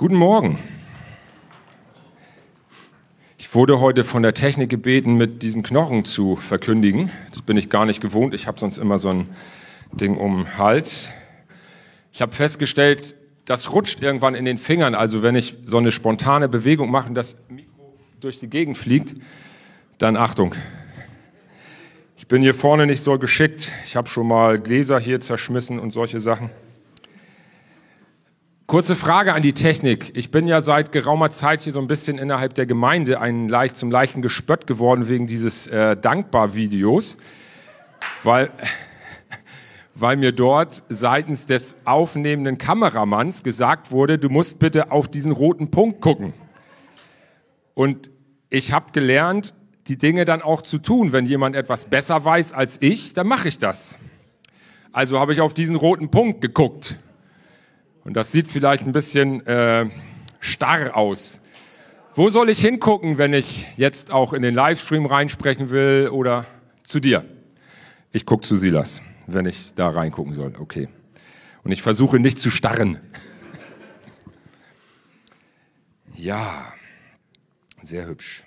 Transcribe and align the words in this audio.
Guten 0.00 0.14
Morgen. 0.14 0.58
Ich 3.36 3.54
wurde 3.54 3.80
heute 3.80 4.02
von 4.02 4.22
der 4.22 4.32
Technik 4.32 4.70
gebeten, 4.70 5.16
mit 5.16 5.42
diesem 5.42 5.62
Knochen 5.62 6.06
zu 6.06 6.36
verkündigen. 6.36 7.10
Das 7.28 7.42
bin 7.42 7.58
ich 7.58 7.68
gar 7.68 7.84
nicht 7.84 8.00
gewohnt. 8.00 8.32
Ich 8.32 8.46
habe 8.46 8.58
sonst 8.58 8.78
immer 8.78 8.98
so 8.98 9.10
ein 9.10 9.28
Ding 9.92 10.16
um 10.16 10.44
den 10.44 10.56
Hals. 10.56 11.10
Ich 12.14 12.22
habe 12.22 12.32
festgestellt, 12.32 13.14
das 13.44 13.74
rutscht 13.74 14.02
irgendwann 14.02 14.34
in 14.34 14.46
den 14.46 14.56
Fingern. 14.56 14.94
Also 14.94 15.22
wenn 15.22 15.34
ich 15.36 15.56
so 15.66 15.76
eine 15.76 15.92
spontane 15.92 16.48
Bewegung 16.48 16.90
mache 16.90 17.10
und 17.10 17.14
das 17.14 17.36
Mikro 17.50 17.92
durch 18.20 18.38
die 18.38 18.48
Gegend 18.48 18.78
fliegt, 18.78 19.14
dann 19.98 20.16
Achtung. 20.16 20.54
Ich 22.16 22.26
bin 22.26 22.40
hier 22.40 22.54
vorne 22.54 22.86
nicht 22.86 23.04
so 23.04 23.18
geschickt. 23.18 23.70
Ich 23.84 23.96
habe 23.96 24.08
schon 24.08 24.28
mal 24.28 24.58
Gläser 24.58 24.98
hier 24.98 25.20
zerschmissen 25.20 25.78
und 25.78 25.92
solche 25.92 26.20
Sachen. 26.20 26.48
Kurze 28.70 28.94
Frage 28.94 29.34
an 29.34 29.42
die 29.42 29.52
Technik. 29.52 30.16
Ich 30.16 30.30
bin 30.30 30.46
ja 30.46 30.60
seit 30.60 30.92
geraumer 30.92 31.32
Zeit 31.32 31.60
hier 31.62 31.72
so 31.72 31.80
ein 31.80 31.88
bisschen 31.88 32.18
innerhalb 32.18 32.54
der 32.54 32.66
Gemeinde 32.66 33.20
ein 33.20 33.48
leicht, 33.48 33.74
zum 33.74 33.90
leichten 33.90 34.22
Gespött 34.22 34.68
geworden 34.68 35.08
wegen 35.08 35.26
dieses 35.26 35.66
äh, 35.66 35.96
Dankbar-Videos, 35.96 37.18
weil, 38.22 38.52
weil 39.96 40.16
mir 40.16 40.30
dort 40.30 40.84
seitens 40.88 41.46
des 41.46 41.74
aufnehmenden 41.84 42.58
Kameramanns 42.58 43.42
gesagt 43.42 43.90
wurde, 43.90 44.18
du 44.18 44.28
musst 44.28 44.60
bitte 44.60 44.92
auf 44.92 45.08
diesen 45.08 45.32
roten 45.32 45.72
Punkt 45.72 46.00
gucken. 46.00 46.32
Und 47.74 48.12
ich 48.50 48.70
habe 48.70 48.92
gelernt, 48.92 49.52
die 49.88 49.98
Dinge 49.98 50.24
dann 50.24 50.42
auch 50.42 50.62
zu 50.62 50.78
tun. 50.78 51.10
Wenn 51.10 51.26
jemand 51.26 51.56
etwas 51.56 51.86
besser 51.86 52.24
weiß 52.24 52.52
als 52.52 52.78
ich, 52.80 53.14
dann 53.14 53.26
mache 53.26 53.48
ich 53.48 53.58
das. 53.58 53.96
Also 54.92 55.18
habe 55.18 55.32
ich 55.32 55.40
auf 55.40 55.54
diesen 55.54 55.74
roten 55.74 56.12
Punkt 56.12 56.40
geguckt. 56.40 57.00
Und 58.04 58.14
das 58.14 58.32
sieht 58.32 58.48
vielleicht 58.48 58.86
ein 58.86 58.92
bisschen 58.92 59.46
äh, 59.46 59.88
starr 60.40 60.96
aus. 60.96 61.40
Wo 62.14 62.30
soll 62.30 62.50
ich 62.50 62.60
hingucken, 62.60 63.18
wenn 63.18 63.34
ich 63.34 63.66
jetzt 63.76 64.12
auch 64.12 64.32
in 64.32 64.42
den 64.42 64.54
Livestream 64.54 65.06
reinsprechen 65.06 65.70
will 65.70 66.08
oder 66.10 66.46
zu 66.82 66.98
dir? 66.98 67.24
Ich 68.12 68.26
gucke 68.26 68.46
zu 68.46 68.56
Silas, 68.56 69.00
wenn 69.26 69.46
ich 69.46 69.74
da 69.74 69.90
reingucken 69.90 70.32
soll. 70.32 70.54
Okay. 70.58 70.88
Und 71.62 71.72
ich 71.72 71.82
versuche 71.82 72.18
nicht 72.18 72.38
zu 72.38 72.50
starren. 72.50 73.00
Ja, 76.16 76.70
sehr 77.80 78.06
hübsch. 78.06 78.42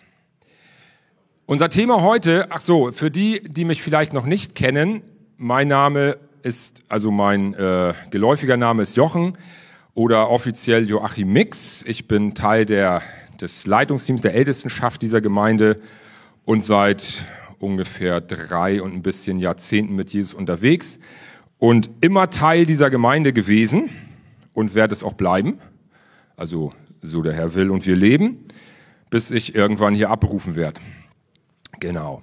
Unser 1.47 1.69
Thema 1.69 2.03
heute, 2.03 2.47
ach 2.51 2.59
so, 2.59 2.91
für 2.91 3.09
die, 3.09 3.41
die 3.41 3.65
mich 3.65 3.81
vielleicht 3.81 4.13
noch 4.13 4.27
nicht 4.27 4.53
kennen, 4.53 5.01
mein 5.37 5.69
Name 5.69 6.19
ist, 6.43 6.83
also 6.89 7.11
mein 7.11 7.53
äh, 7.53 7.93
geläufiger 8.11 8.57
Name 8.57 8.83
ist 8.83 8.95
Jochen 8.95 9.37
oder 9.93 10.29
offiziell 10.29 10.87
Joachim 10.87 11.31
Mix. 11.31 11.83
Ich 11.87 12.07
bin 12.07 12.35
Teil 12.35 12.65
der, 12.65 13.01
des 13.39 13.65
Leitungsteams 13.65 14.21
der 14.21 14.33
Ältestenschaft 14.33 15.01
dieser 15.01 15.21
Gemeinde 15.21 15.79
und 16.45 16.63
seit 16.63 17.23
ungefähr 17.59 18.19
drei 18.21 18.81
und 18.81 18.93
ein 18.93 19.01
bisschen 19.01 19.39
Jahrzehnten 19.39 19.95
mit 19.95 20.11
Jesus 20.11 20.33
unterwegs 20.33 20.99
und 21.57 21.89
immer 22.01 22.29
Teil 22.29 22.65
dieser 22.65 22.89
Gemeinde 22.89 23.31
gewesen 23.31 23.89
und 24.53 24.75
werde 24.75 24.93
es 24.93 25.03
auch 25.03 25.13
bleiben. 25.13 25.59
Also 26.35 26.71
so 26.99 27.21
der 27.21 27.33
Herr 27.33 27.55
will 27.55 27.69
und 27.69 27.85
wir 27.85 27.95
leben, 27.95 28.45
bis 29.09 29.31
ich 29.31 29.55
irgendwann 29.55 29.93
hier 29.93 30.09
abberufen 30.09 30.55
werde. 30.55 30.81
Genau. 31.79 32.21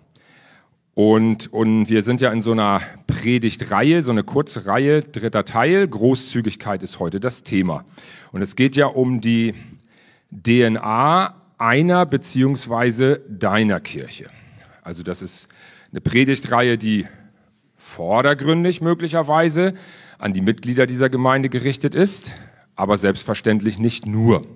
Und, 0.94 1.52
und 1.52 1.88
wir 1.88 2.02
sind 2.02 2.20
ja 2.20 2.32
in 2.32 2.42
so 2.42 2.52
einer 2.52 2.82
Predigtreihe, 3.06 4.02
so 4.02 4.10
eine 4.10 4.24
kurze 4.24 4.66
Reihe, 4.66 5.02
dritter 5.02 5.44
Teil. 5.44 5.86
Großzügigkeit 5.86 6.82
ist 6.82 6.98
heute 6.98 7.20
das 7.20 7.42
Thema. 7.42 7.84
Und 8.32 8.42
es 8.42 8.56
geht 8.56 8.76
ja 8.76 8.86
um 8.86 9.20
die 9.20 9.54
DNA 10.32 11.34
einer 11.58 12.06
beziehungsweise 12.06 13.20
deiner 13.28 13.80
Kirche. 13.80 14.26
Also 14.82 15.02
das 15.02 15.22
ist 15.22 15.48
eine 15.90 16.00
Predigtreihe, 16.00 16.76
die 16.76 17.06
vordergründig 17.76 18.80
möglicherweise 18.80 19.74
an 20.18 20.32
die 20.32 20.40
Mitglieder 20.40 20.86
dieser 20.86 21.08
Gemeinde 21.08 21.48
gerichtet 21.48 21.94
ist, 21.94 22.32
aber 22.76 22.98
selbstverständlich 22.98 23.78
nicht 23.78 24.06
nur. 24.06 24.46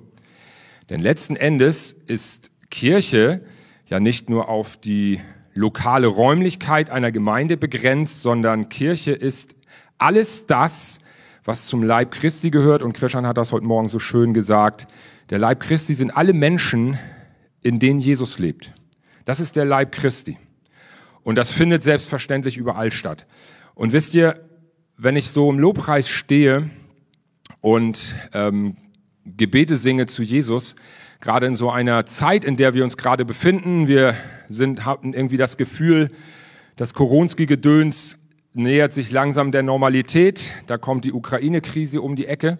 Denn 0.91 1.01
letzten 1.01 1.37
Endes 1.37 1.93
ist 1.93 2.51
Kirche 2.71 3.41
ja 3.87 4.01
nicht 4.01 4.29
nur 4.29 4.49
auf 4.49 4.77
die 4.77 5.21
lokale 5.55 6.09
Räumlichkeit 6.09 6.91
einer 6.91 7.13
Gemeinde 7.13 7.57
begrenzt, 7.57 8.23
sondern 8.23 8.69
Kirche 8.69 9.13
ist 9.13 9.55
alles 9.99 10.47
das, 10.47 10.99
was 11.45 11.67
zum 11.67 11.83
Leib 11.83 12.11
Christi 12.11 12.51
gehört. 12.51 12.83
Und 12.83 12.95
Christian 12.95 13.27
hat 13.27 13.39
das 13.39 13.53
heute 13.53 13.65
Morgen 13.65 13.89
so 13.89 13.99
schön 13.99 14.35
gesagt. 14.35 14.87
Der 15.31 15.39
Leib 15.39 15.61
Christi 15.61 15.95
sind 15.95 16.11
alle 16.11 16.33
Menschen, 16.33 16.99
in 17.63 17.79
denen 17.79 18.01
Jesus 18.01 18.39
lebt. 18.39 18.73
Das 19.25 19.41
ist 19.41 19.57
der 19.57 19.65
Leib 19.65 19.93
Christi. 19.93 20.37
Und 21.23 21.37
das 21.37 21.51
findet 21.51 21.83
selbstverständlich 21.83 22.57
überall 22.57 22.93
statt. 22.93 23.27
Und 23.75 23.93
wisst 23.93 24.15
ihr, 24.15 24.41
wenn 24.97 25.17
ich 25.17 25.31
so 25.31 25.51
im 25.51 25.59
Lobpreis 25.59 26.09
stehe 26.09 26.71
und 27.61 28.15
ähm, 28.33 28.77
Gebete 29.25 29.77
singe 29.77 30.07
zu 30.07 30.23
Jesus, 30.23 30.77
gerade 31.25 31.47
in 31.47 31.55
so 31.55 31.71
einer 31.71 32.05
Zeit, 32.05 32.45
in 32.45 32.57
der 32.57 32.75
wir 32.75 32.85
uns 32.85 32.99
gerade 32.99 33.25
befinden. 33.25 33.89
Wir 33.89 34.15
sind, 34.51 34.85
hatten 34.85 35.15
irgendwie 35.15 35.39
das 35.39 35.57
Gefühl, 35.57 36.11
das 36.77 36.93
Koronski-Gedöns 36.93 38.19
nähert 38.53 38.93
sich 38.93 39.11
langsam 39.11 39.51
der 39.51 39.63
Normalität. 39.63 40.53
Da 40.67 40.77
kommt 40.77 41.07
die 41.07 41.15
Ukraine-Krise 41.15 42.03
um 42.03 42.15
die 42.15 42.27
Ecke. 42.27 42.59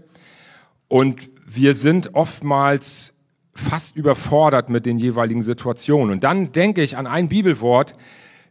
Und 0.89 1.31
wir 1.47 1.75
sind 1.75 2.15
oftmals 2.15 3.13
fast 3.55 3.97
überfordert 3.97 4.71
mit 4.71 4.87
den 4.87 4.99
jeweiligen 4.99 5.43
Situationen. 5.43 6.11
Und 6.11 6.25
dann 6.25 6.51
denke 6.53 6.83
ich 6.83 6.97
an 6.97 7.07
ein 7.07 7.29
Bibelwort, 7.29 7.95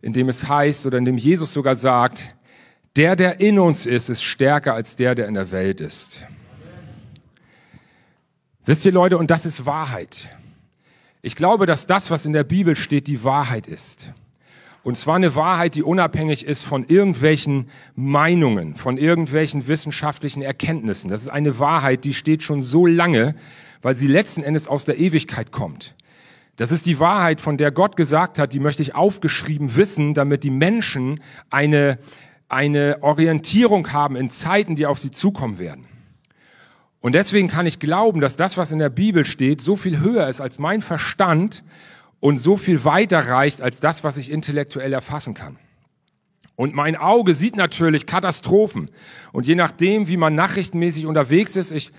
in 0.03 0.13
dem 0.13 0.29
es 0.29 0.47
heißt 0.47 0.85
oder 0.85 0.99
in 0.99 1.05
dem 1.05 1.17
Jesus 1.17 1.53
sogar 1.53 1.75
sagt, 1.75 2.35
der, 2.95 3.15
der 3.15 3.39
in 3.39 3.57
uns 3.57 3.87
ist, 3.87 4.09
ist 4.09 4.21
stärker 4.23 4.75
als 4.75 4.95
der, 4.95 5.15
der 5.15 5.27
in 5.27 5.33
der 5.33 5.51
Welt 5.51 5.81
ist. 5.81 6.23
Wisst 8.65 8.85
ihr 8.85 8.93
Leute, 8.93 9.17
und 9.17 9.29
das 9.29 9.45
ist 9.45 9.65
Wahrheit. 9.65 10.29
Ich 11.21 11.35
glaube, 11.35 11.65
dass 11.65 11.85
das, 11.85 12.11
was 12.11 12.25
in 12.25 12.31
der 12.31 12.45
Bibel 12.45 12.75
steht, 12.75 13.07
die 13.07 13.25
Wahrheit 13.25 13.67
ist. 13.67 14.13
Und 14.83 14.97
zwar 14.97 15.15
eine 15.17 15.35
Wahrheit, 15.35 15.75
die 15.75 15.83
unabhängig 15.83 16.45
ist 16.45 16.63
von 16.63 16.85
irgendwelchen 16.85 17.69
Meinungen, 17.95 18.75
von 18.75 18.97
irgendwelchen 18.97 19.67
wissenschaftlichen 19.67 20.41
Erkenntnissen. 20.41 21.09
Das 21.09 21.21
ist 21.21 21.29
eine 21.29 21.59
Wahrheit, 21.59 22.05
die 22.05 22.13
steht 22.13 22.41
schon 22.41 22.61
so 22.61 22.85
lange, 22.85 23.35
weil 23.81 23.97
sie 23.97 24.07
letzten 24.07 24.43
Endes 24.43 24.69
aus 24.69 24.85
der 24.85 24.97
Ewigkeit 24.97 25.51
kommt. 25.51 25.95
Das 26.55 26.71
ist 26.71 26.85
die 26.85 26.99
Wahrheit, 26.99 27.41
von 27.41 27.57
der 27.57 27.71
Gott 27.71 27.97
gesagt 27.97 28.39
hat, 28.39 28.53
die 28.53 28.59
möchte 28.59 28.81
ich 28.81 28.95
aufgeschrieben 28.95 29.75
wissen, 29.75 30.13
damit 30.13 30.43
die 30.43 30.51
Menschen 30.51 31.21
eine, 31.49 31.99
eine 32.47 32.99
Orientierung 33.01 33.91
haben 33.91 34.15
in 34.15 34.29
Zeiten, 34.29 34.77
die 34.77 34.85
auf 34.85 34.99
sie 34.99 35.11
zukommen 35.11 35.59
werden. 35.59 35.85
Und 37.03 37.11
deswegen 37.15 37.49
kann 37.49 37.65
ich 37.65 37.79
glauben, 37.79 38.21
dass 38.21 38.37
das, 38.37 38.57
was 38.57 38.71
in 38.71 38.79
der 38.79 38.89
Bibel 38.89 39.25
steht, 39.25 39.59
so 39.59 39.75
viel 39.75 39.99
höher 39.99 40.29
ist 40.29 40.39
als 40.39 40.57
mein 40.57 40.81
Verstand 40.81 41.61
und 42.21 42.37
so 42.37 42.55
viel 42.55 42.85
weiter 42.85 43.27
reicht 43.27 43.61
als 43.61 43.81
das, 43.81 44.05
was 44.05 44.15
ich 44.15 44.31
intellektuell 44.31 44.93
erfassen 44.93 45.33
kann. 45.33 45.59
Und 46.55 46.73
mein 46.73 46.95
Auge 46.95 47.35
sieht 47.35 47.57
natürlich 47.57 48.05
Katastrophen. 48.05 48.89
Und 49.33 49.45
je 49.45 49.55
nachdem, 49.55 50.07
wie 50.07 50.15
man 50.15 50.33
nachrichtenmäßig 50.33 51.05
unterwegs 51.05 51.57
ist, 51.57 51.73
ich 51.73 51.91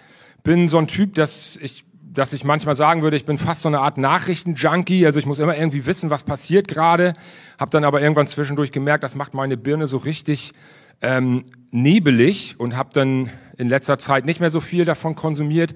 bin 0.42 0.68
so 0.68 0.78
ein 0.78 0.86
Typ, 0.86 1.16
dass 1.16 1.58
ich, 1.58 1.84
dass 2.02 2.32
ich 2.32 2.42
manchmal 2.42 2.74
sagen 2.74 3.02
würde, 3.02 3.18
ich 3.18 3.26
bin 3.26 3.36
fast 3.36 3.60
so 3.60 3.68
eine 3.68 3.80
Art 3.80 3.98
Nachrichtenjunkie. 3.98 5.04
Also 5.04 5.18
ich 5.18 5.26
muss 5.26 5.38
immer 5.38 5.54
irgendwie 5.54 5.84
wissen, 5.84 6.08
was 6.08 6.22
passiert 6.22 6.66
gerade. 6.66 7.12
Hab 7.58 7.70
dann 7.72 7.84
aber 7.84 8.00
irgendwann 8.00 8.26
zwischendurch 8.26 8.72
gemerkt, 8.72 9.04
das 9.04 9.16
macht 9.16 9.34
meine 9.34 9.58
Birne 9.58 9.86
so 9.86 9.98
richtig 9.98 10.54
ähm, 11.02 11.44
nebelig 11.72 12.54
und 12.56 12.74
habe 12.74 12.88
dann 12.94 13.28
in 13.56 13.68
letzter 13.68 13.98
Zeit 13.98 14.24
nicht 14.24 14.40
mehr 14.40 14.50
so 14.50 14.60
viel 14.60 14.84
davon 14.84 15.14
konsumiert. 15.14 15.74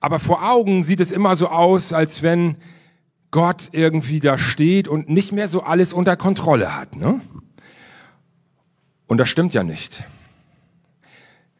Aber 0.00 0.18
vor 0.18 0.48
Augen 0.48 0.82
sieht 0.82 1.00
es 1.00 1.12
immer 1.12 1.36
so 1.36 1.48
aus, 1.48 1.92
als 1.92 2.22
wenn 2.22 2.56
Gott 3.30 3.68
irgendwie 3.72 4.20
da 4.20 4.38
steht 4.38 4.88
und 4.88 5.08
nicht 5.08 5.32
mehr 5.32 5.48
so 5.48 5.62
alles 5.62 5.92
unter 5.92 6.16
Kontrolle 6.16 6.74
hat. 6.74 6.96
Ne? 6.96 7.20
Und 9.06 9.18
das 9.18 9.28
stimmt 9.28 9.54
ja 9.54 9.64
nicht. 9.64 10.04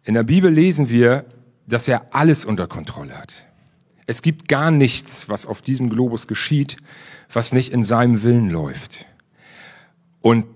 In 0.05 0.15
der 0.15 0.23
Bibel 0.23 0.50
lesen 0.50 0.88
wir, 0.88 1.26
dass 1.67 1.88
er 1.88 2.15
alles 2.15 2.44
unter 2.44 2.67
Kontrolle 2.67 3.19
hat. 3.19 3.44
Es 4.06 4.23
gibt 4.23 4.49
gar 4.49 4.70
nichts, 4.70 5.29
was 5.29 5.44
auf 5.44 5.61
diesem 5.61 5.91
Globus 5.91 6.26
geschieht, 6.26 6.79
was 7.31 7.53
nicht 7.53 7.73
in 7.73 7.82
seinem 7.82 8.23
Willen 8.23 8.49
läuft. 8.49 9.05
Und 10.23 10.47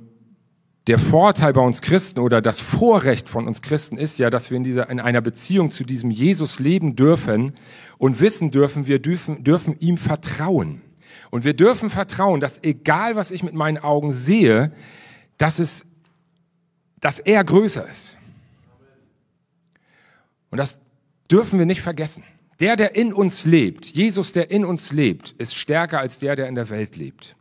der 0.87 0.99
Vorteil 0.99 1.53
bei 1.53 1.61
uns 1.61 1.81
Christen 1.81 2.19
oder 2.19 2.43
das 2.43 2.61
Vorrecht 2.61 3.29
von 3.29 3.47
uns 3.47 3.63
Christen 3.63 3.97
ist 3.97 4.19
ja, 4.19 4.31
dass 4.31 4.51
wir 4.51 4.57
in 4.57 4.65
dieser, 4.65 4.91
in 4.91 4.99
einer 4.99 5.21
Beziehung 5.21 5.71
zu 5.71 5.85
diesem 5.85 6.11
Jesus 6.11 6.59
leben 6.59 6.97
dürfen 6.97 7.55
und 7.99 8.21
wissen 8.21 8.51
dürfen, 8.51 8.87
wir 8.87 8.99
dürfen, 8.99 9.45
dürfen 9.45 9.79
ihm 9.79 9.97
vertrauen. 9.97 10.83
Und 11.31 11.45
wir 11.45 11.55
dürfen 11.55 11.89
vertrauen, 11.89 12.41
dass 12.41 12.63
egal 12.65 13.15
was 13.15 13.31
ich 13.31 13.43
mit 13.43 13.55
meinen 13.55 13.79
Augen 13.79 14.13
sehe, 14.13 14.73
dass 15.39 15.61
es, 15.61 15.85
dass 17.01 17.21
er 17.21 17.45
größer 17.45 17.89
ist. 17.89 18.19
Und 20.51 20.59
das 20.59 20.79
dürfen 21.31 21.59
wir 21.59 21.67
nicht 21.67 21.81
vergessen. 21.81 22.25
Der, 22.61 22.77
der 22.77 22.97
in 22.97 23.13
uns 23.13 23.45
lebt, 23.45 23.87
Jesus, 23.87 24.33
der 24.33 24.51
in 24.51 24.65
uns 24.65 24.93
lebt, 24.93 25.33
ist 25.39 25.55
stärker 25.55 26.01
als 26.01 26.19
der, 26.19 26.37
der 26.37 26.49
in 26.49 26.55
der 26.55 26.71
Welt 26.71 26.97
lebt. 26.97 27.37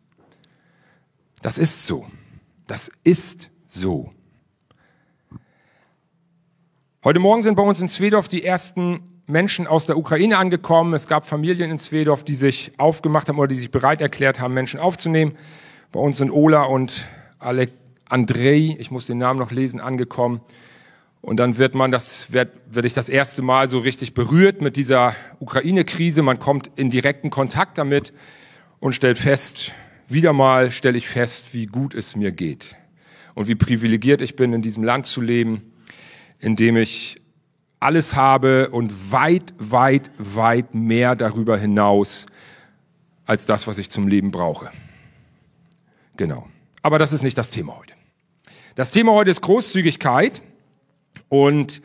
Das 1.41 1.57
ist 1.57 1.85
so. 1.85 2.05
Das 2.71 2.89
ist 3.03 3.49
so. 3.67 4.13
Heute 7.03 7.19
Morgen 7.19 7.41
sind 7.41 7.55
bei 7.55 7.63
uns 7.63 7.81
in 7.81 7.89
Zwedorf 7.89 8.29
die 8.29 8.45
ersten 8.45 9.21
Menschen 9.27 9.67
aus 9.67 9.87
der 9.87 9.97
Ukraine 9.97 10.37
angekommen. 10.37 10.93
Es 10.93 11.09
gab 11.09 11.25
Familien 11.25 11.69
in 11.69 11.79
Zwedorf, 11.79 12.23
die 12.23 12.35
sich 12.35 12.71
aufgemacht 12.77 13.27
haben 13.27 13.39
oder 13.39 13.49
die 13.49 13.55
sich 13.55 13.71
bereit 13.71 13.99
erklärt 13.99 14.39
haben, 14.39 14.53
Menschen 14.53 14.79
aufzunehmen. 14.79 15.37
Bei 15.91 15.99
uns 15.99 16.15
sind 16.15 16.31
Ola 16.31 16.63
und 16.63 17.09
Ale 17.39 17.67
Andrei, 18.07 18.77
ich 18.79 18.89
muss 18.89 19.05
den 19.05 19.17
Namen 19.17 19.39
noch 19.39 19.51
lesen, 19.51 19.81
angekommen. 19.81 20.39
Und 21.19 21.41
dann 21.41 21.57
wird 21.57 21.75
man 21.75 21.91
das, 21.91 22.31
wird, 22.31 22.53
werde 22.69 22.87
ich 22.87 22.93
das 22.93 23.09
erste 23.09 23.41
Mal 23.41 23.67
so 23.67 23.79
richtig 23.79 24.13
berührt 24.13 24.61
mit 24.61 24.77
dieser 24.77 25.13
Ukraine-Krise. 25.39 26.21
Man 26.21 26.39
kommt 26.39 26.71
in 26.77 26.89
direkten 26.89 27.31
Kontakt 27.31 27.77
damit 27.77 28.13
und 28.79 28.93
stellt 28.93 29.17
fest, 29.17 29.73
wieder 30.13 30.33
mal 30.33 30.71
stelle 30.71 30.97
ich 30.97 31.07
fest, 31.07 31.53
wie 31.53 31.65
gut 31.65 31.95
es 31.95 32.15
mir 32.15 32.31
geht 32.31 32.75
und 33.35 33.47
wie 33.47 33.55
privilegiert 33.55 34.21
ich 34.21 34.35
bin, 34.35 34.53
in 34.53 34.61
diesem 34.61 34.83
Land 34.83 35.05
zu 35.05 35.21
leben 35.21 35.71
indem 36.41 36.75
ich 36.75 37.21
alles 37.79 38.15
habe 38.15 38.69
und 38.69 39.11
weit, 39.11 39.53
weit, 39.57 40.11
weit 40.17 40.75
mehr 40.75 41.15
darüber 41.15 41.57
hinaus 41.57 42.25
als 43.25 43.45
das, 43.45 43.67
was 43.67 43.77
ich 43.77 43.89
zum 43.89 44.07
Leben 44.07 44.31
brauche. 44.31 44.71
Genau. 46.17 46.47
Aber 46.81 46.99
das 46.99 47.13
ist 47.13 47.23
nicht 47.23 47.37
das 47.37 47.51
Thema 47.51 47.77
heute. 47.77 47.93
Das 48.75 48.91
Thema 48.91 49.13
heute 49.13 49.31
ist 49.31 49.41
Großzügigkeit 49.41 50.41
und 51.29 51.81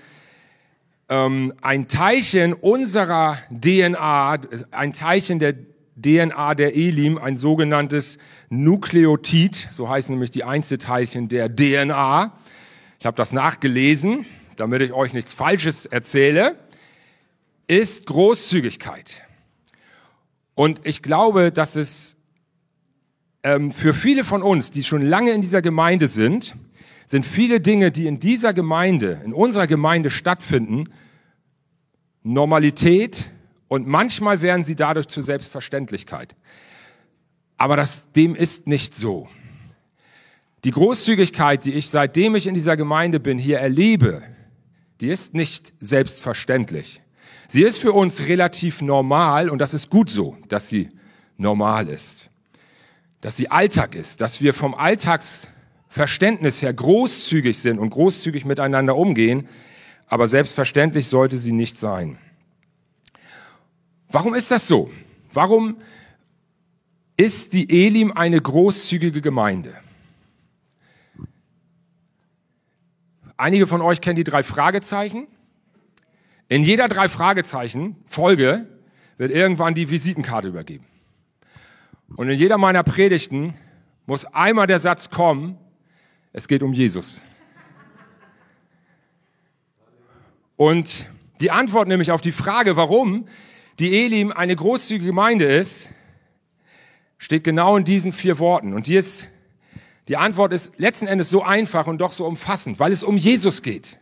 ähm, 1.08 1.52
ein 1.60 1.88
Teilchen 1.88 2.52
unserer 2.52 3.38
DNA, 3.50 4.38
ein 4.70 4.92
Teilchen 4.92 5.38
der 5.38 5.54
DNA 5.96 6.54
der 6.54 6.76
Elim, 6.76 7.18
ein 7.18 7.36
sogenanntes 7.36 8.18
Nukleotid, 8.50 9.68
so 9.70 9.88
heißen 9.88 10.14
nämlich 10.14 10.30
die 10.30 10.44
Einzelteilchen 10.44 11.28
der 11.28 11.54
DNA. 11.54 12.32
Ich 12.98 13.06
habe 13.06 13.16
das 13.16 13.32
nachgelesen 13.32 14.26
damit 14.56 14.82
ich 14.82 14.92
euch 14.92 15.12
nichts 15.12 15.34
Falsches 15.34 15.86
erzähle, 15.86 16.56
ist 17.66 18.06
Großzügigkeit. 18.06 19.22
Und 20.54 20.80
ich 20.84 21.02
glaube, 21.02 21.52
dass 21.52 21.76
es 21.76 22.16
ähm, 23.42 23.72
für 23.72 23.92
viele 23.92 24.24
von 24.24 24.42
uns, 24.42 24.70
die 24.70 24.84
schon 24.84 25.02
lange 25.02 25.32
in 25.32 25.42
dieser 25.42 25.62
Gemeinde 25.62 26.08
sind, 26.08 26.54
sind 27.06 27.24
viele 27.24 27.60
Dinge, 27.60 27.92
die 27.92 28.06
in 28.06 28.18
dieser 28.18 28.52
Gemeinde, 28.52 29.20
in 29.24 29.32
unserer 29.32 29.66
Gemeinde 29.66 30.10
stattfinden, 30.10 30.88
Normalität 32.22 33.30
und 33.68 33.86
manchmal 33.86 34.40
werden 34.42 34.64
sie 34.64 34.76
dadurch 34.76 35.08
zur 35.08 35.22
Selbstverständlichkeit. 35.22 36.36
Aber 37.56 37.76
das, 37.76 38.10
dem 38.12 38.34
ist 38.34 38.66
nicht 38.66 38.94
so. 38.94 39.28
Die 40.64 40.70
Großzügigkeit, 40.70 41.64
die 41.64 41.72
ich 41.72 41.90
seitdem 41.90 42.34
ich 42.34 42.46
in 42.46 42.54
dieser 42.54 42.76
Gemeinde 42.76 43.20
bin, 43.20 43.38
hier 43.38 43.58
erlebe, 43.58 44.22
die 45.00 45.08
ist 45.08 45.34
nicht 45.34 45.72
selbstverständlich. 45.80 47.02
Sie 47.48 47.62
ist 47.62 47.78
für 47.78 47.92
uns 47.92 48.26
relativ 48.26 48.82
normal 48.82 49.48
und 49.48 49.58
das 49.60 49.74
ist 49.74 49.90
gut 49.90 50.10
so, 50.10 50.36
dass 50.48 50.68
sie 50.68 50.90
normal 51.36 51.88
ist. 51.88 52.28
Dass 53.20 53.36
sie 53.36 53.50
Alltag 53.50 53.94
ist, 53.94 54.20
dass 54.20 54.42
wir 54.42 54.54
vom 54.54 54.74
Alltagsverständnis 54.74 56.62
her 56.62 56.72
großzügig 56.72 57.58
sind 57.58 57.78
und 57.78 57.90
großzügig 57.90 58.44
miteinander 58.44 58.96
umgehen, 58.96 59.48
aber 60.08 60.28
selbstverständlich 60.28 61.08
sollte 61.08 61.38
sie 61.38 61.52
nicht 61.52 61.78
sein. 61.78 62.18
Warum 64.16 64.32
ist 64.32 64.50
das 64.50 64.66
so? 64.66 64.90
Warum 65.34 65.76
ist 67.18 67.52
die 67.52 67.84
Elim 67.84 68.12
eine 68.12 68.40
großzügige 68.40 69.20
Gemeinde? 69.20 69.74
Einige 73.36 73.66
von 73.66 73.82
euch 73.82 74.00
kennen 74.00 74.16
die 74.16 74.24
drei 74.24 74.42
Fragezeichen. 74.42 75.28
In 76.48 76.62
jeder 76.62 76.88
drei 76.88 77.10
Fragezeichen 77.10 77.96
Folge 78.06 78.66
wird 79.18 79.32
irgendwann 79.32 79.74
die 79.74 79.90
Visitenkarte 79.90 80.48
übergeben. 80.48 80.86
Und 82.16 82.30
in 82.30 82.38
jeder 82.38 82.56
meiner 82.56 82.84
Predigten 82.84 83.52
muss 84.06 84.24
einmal 84.24 84.66
der 84.66 84.80
Satz 84.80 85.10
kommen, 85.10 85.58
es 86.32 86.48
geht 86.48 86.62
um 86.62 86.72
Jesus. 86.72 87.20
Und 90.56 91.04
die 91.40 91.50
Antwort 91.50 91.86
nämlich 91.86 92.12
auf 92.12 92.22
die 92.22 92.32
Frage, 92.32 92.76
warum 92.76 93.28
die 93.78 94.04
Elim 94.04 94.32
eine 94.32 94.56
großzügige 94.56 95.06
Gemeinde 95.06 95.44
ist, 95.44 95.90
steht 97.18 97.44
genau 97.44 97.76
in 97.76 97.84
diesen 97.84 98.12
vier 98.12 98.38
Worten. 98.38 98.74
Und 98.74 98.86
die 98.86 98.96
ist 98.96 99.28
die 100.08 100.16
Antwort 100.16 100.52
ist 100.52 100.78
letzten 100.78 101.08
Endes 101.08 101.30
so 101.30 101.42
einfach 101.42 101.88
und 101.88 102.00
doch 102.00 102.12
so 102.12 102.26
umfassend, 102.26 102.78
weil 102.78 102.92
es 102.92 103.02
um 103.02 103.16
Jesus 103.16 103.62
geht. 103.62 103.98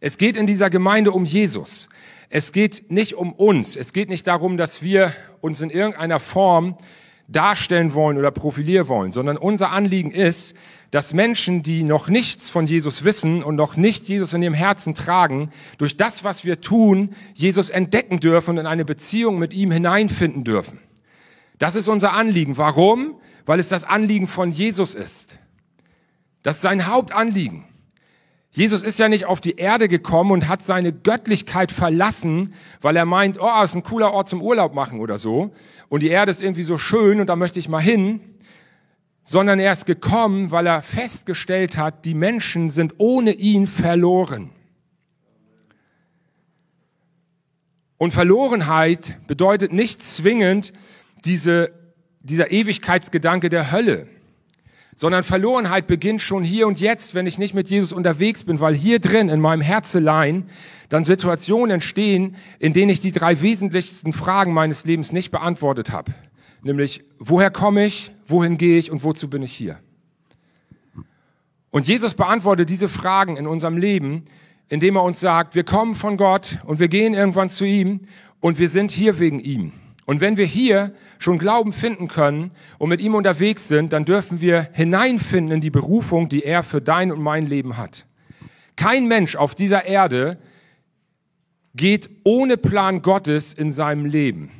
Es 0.00 0.18
geht 0.18 0.36
in 0.36 0.46
dieser 0.46 0.70
Gemeinde 0.70 1.12
um 1.12 1.24
Jesus. 1.24 1.88
Es 2.28 2.52
geht 2.52 2.90
nicht 2.90 3.14
um 3.14 3.32
uns. 3.32 3.76
Es 3.76 3.92
geht 3.92 4.08
nicht 4.08 4.26
darum, 4.26 4.56
dass 4.56 4.82
wir 4.82 5.14
uns 5.40 5.60
in 5.60 5.70
irgendeiner 5.70 6.18
Form 6.18 6.76
darstellen 7.28 7.94
wollen 7.94 8.18
oder 8.18 8.32
profilieren 8.32 8.88
wollen, 8.88 9.12
sondern 9.12 9.36
unser 9.36 9.70
Anliegen 9.70 10.10
ist, 10.10 10.54
dass 10.90 11.12
Menschen, 11.12 11.62
die 11.62 11.82
noch 11.82 12.08
nichts 12.08 12.50
von 12.50 12.66
Jesus 12.66 13.04
wissen 13.04 13.42
und 13.42 13.56
noch 13.56 13.76
nicht 13.76 14.08
Jesus 14.08 14.32
in 14.32 14.42
ihrem 14.42 14.54
Herzen 14.54 14.94
tragen, 14.94 15.50
durch 15.78 15.96
das, 15.96 16.24
was 16.24 16.44
wir 16.44 16.60
tun, 16.60 17.14
Jesus 17.34 17.70
entdecken 17.70 18.20
dürfen 18.20 18.50
und 18.50 18.58
in 18.58 18.66
eine 18.66 18.84
Beziehung 18.84 19.38
mit 19.38 19.52
ihm 19.52 19.70
hineinfinden 19.70 20.44
dürfen. 20.44 20.78
Das 21.58 21.74
ist 21.74 21.88
unser 21.88 22.12
Anliegen. 22.12 22.58
Warum? 22.58 23.16
weil 23.46 23.60
es 23.60 23.68
das 23.68 23.84
Anliegen 23.84 24.26
von 24.26 24.50
Jesus 24.50 24.94
ist. 24.94 25.38
Das 26.42 26.56
ist 26.56 26.62
sein 26.62 26.86
Hauptanliegen. 26.86 27.64
Jesus 28.50 28.82
ist 28.82 28.98
ja 28.98 29.08
nicht 29.08 29.26
auf 29.26 29.40
die 29.40 29.56
Erde 29.56 29.88
gekommen 29.88 30.30
und 30.32 30.48
hat 30.48 30.62
seine 30.62 30.92
Göttlichkeit 30.92 31.70
verlassen, 31.72 32.54
weil 32.80 32.96
er 32.96 33.04
meint, 33.04 33.38
oh, 33.40 33.62
ist 33.62 33.74
ein 33.74 33.82
cooler 33.82 34.12
Ort 34.12 34.28
zum 34.28 34.42
Urlaub 34.42 34.74
machen 34.74 35.00
oder 35.00 35.18
so. 35.18 35.52
Und 35.88 36.02
die 36.02 36.08
Erde 36.08 36.30
ist 36.30 36.42
irgendwie 36.42 36.62
so 36.62 36.78
schön 36.78 37.20
und 37.20 37.26
da 37.26 37.36
möchte 37.36 37.58
ich 37.58 37.68
mal 37.68 37.82
hin. 37.82 38.20
Sondern 39.28 39.58
er 39.58 39.72
ist 39.72 39.84
gekommen, 39.84 40.50
weil 40.50 40.66
er 40.66 40.80
festgestellt 40.80 41.76
hat, 41.76 42.06
die 42.06 42.14
Menschen 42.14 42.70
sind 42.70 42.94
ohne 42.96 43.32
ihn 43.32 43.66
verloren. 43.66 44.52
Und 47.98 48.12
Verlorenheit 48.12 49.18
bedeutet 49.26 49.72
nicht 49.72 50.02
zwingend 50.02 50.72
diese 51.24 51.72
dieser 52.26 52.50
Ewigkeitsgedanke 52.50 53.48
der 53.48 53.70
Hölle, 53.70 54.08
sondern 54.94 55.22
Verlorenheit 55.22 55.86
beginnt 55.86 56.22
schon 56.22 56.42
hier 56.42 56.66
und 56.66 56.80
jetzt, 56.80 57.14
wenn 57.14 57.26
ich 57.26 57.38
nicht 57.38 57.54
mit 57.54 57.68
Jesus 57.68 57.92
unterwegs 57.92 58.44
bin, 58.44 58.60
weil 58.60 58.74
hier 58.74 58.98
drin 58.98 59.28
in 59.28 59.40
meinem 59.40 59.60
Herzelein 59.60 60.48
dann 60.88 61.04
Situationen 61.04 61.70
entstehen, 61.70 62.36
in 62.58 62.72
denen 62.72 62.90
ich 62.90 63.00
die 63.00 63.12
drei 63.12 63.40
wesentlichsten 63.40 64.12
Fragen 64.12 64.52
meines 64.52 64.84
Lebens 64.84 65.12
nicht 65.12 65.30
beantwortet 65.30 65.90
habe. 65.90 66.14
Nämlich, 66.66 67.04
woher 67.20 67.52
komme 67.52 67.84
ich, 67.84 68.10
wohin 68.26 68.58
gehe 68.58 68.76
ich 68.76 68.90
und 68.90 69.04
wozu 69.04 69.30
bin 69.30 69.40
ich 69.40 69.52
hier? 69.52 69.78
Und 71.70 71.86
Jesus 71.86 72.14
beantwortet 72.14 72.70
diese 72.70 72.88
Fragen 72.88 73.36
in 73.36 73.46
unserem 73.46 73.76
Leben, 73.76 74.24
indem 74.68 74.96
er 74.96 75.04
uns 75.04 75.20
sagt, 75.20 75.54
wir 75.54 75.62
kommen 75.62 75.94
von 75.94 76.16
Gott 76.16 76.58
und 76.64 76.80
wir 76.80 76.88
gehen 76.88 77.14
irgendwann 77.14 77.50
zu 77.50 77.64
ihm 77.64 78.00
und 78.40 78.58
wir 78.58 78.68
sind 78.68 78.90
hier 78.90 79.20
wegen 79.20 79.38
ihm. 79.38 79.74
Und 80.06 80.20
wenn 80.20 80.36
wir 80.36 80.44
hier 80.44 80.92
schon 81.20 81.38
Glauben 81.38 81.72
finden 81.72 82.08
können 82.08 82.50
und 82.78 82.88
mit 82.88 83.00
ihm 83.00 83.14
unterwegs 83.14 83.68
sind, 83.68 83.92
dann 83.92 84.04
dürfen 84.04 84.40
wir 84.40 84.68
hineinfinden 84.72 85.54
in 85.54 85.60
die 85.60 85.70
Berufung, 85.70 86.28
die 86.28 86.42
er 86.42 86.64
für 86.64 86.80
dein 86.80 87.12
und 87.12 87.22
mein 87.22 87.46
Leben 87.46 87.76
hat. 87.76 88.06
Kein 88.74 89.06
Mensch 89.06 89.36
auf 89.36 89.54
dieser 89.54 89.84
Erde 89.84 90.36
geht 91.76 92.10
ohne 92.24 92.56
Plan 92.56 93.02
Gottes 93.02 93.54
in 93.54 93.70
seinem 93.70 94.04
Leben. 94.04 94.50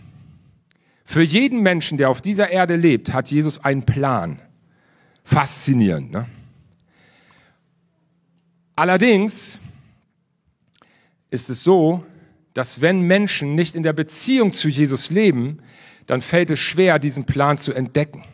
Für 1.08 1.22
jeden 1.22 1.60
Menschen, 1.62 1.98
der 1.98 2.10
auf 2.10 2.20
dieser 2.20 2.50
Erde 2.50 2.75
lebt, 2.75 3.14
hat 3.14 3.30
Jesus 3.30 3.64
einen 3.64 3.84
Plan. 3.84 4.42
Faszinierend. 5.22 6.10
Ne? 6.10 6.26
Allerdings 8.75 9.60
ist 11.30 11.48
es 11.48 11.62
so, 11.62 12.04
dass 12.54 12.80
wenn 12.80 13.02
Menschen 13.02 13.54
nicht 13.54 13.76
in 13.76 13.84
der 13.84 13.92
Beziehung 13.92 14.52
zu 14.52 14.68
Jesus 14.68 15.10
leben, 15.10 15.60
dann 16.06 16.20
fällt 16.20 16.50
es 16.50 16.58
schwer, 16.58 16.98
diesen 16.98 17.25
Plan 17.25 17.56
zu 17.56 17.72
entdecken. 17.72 18.25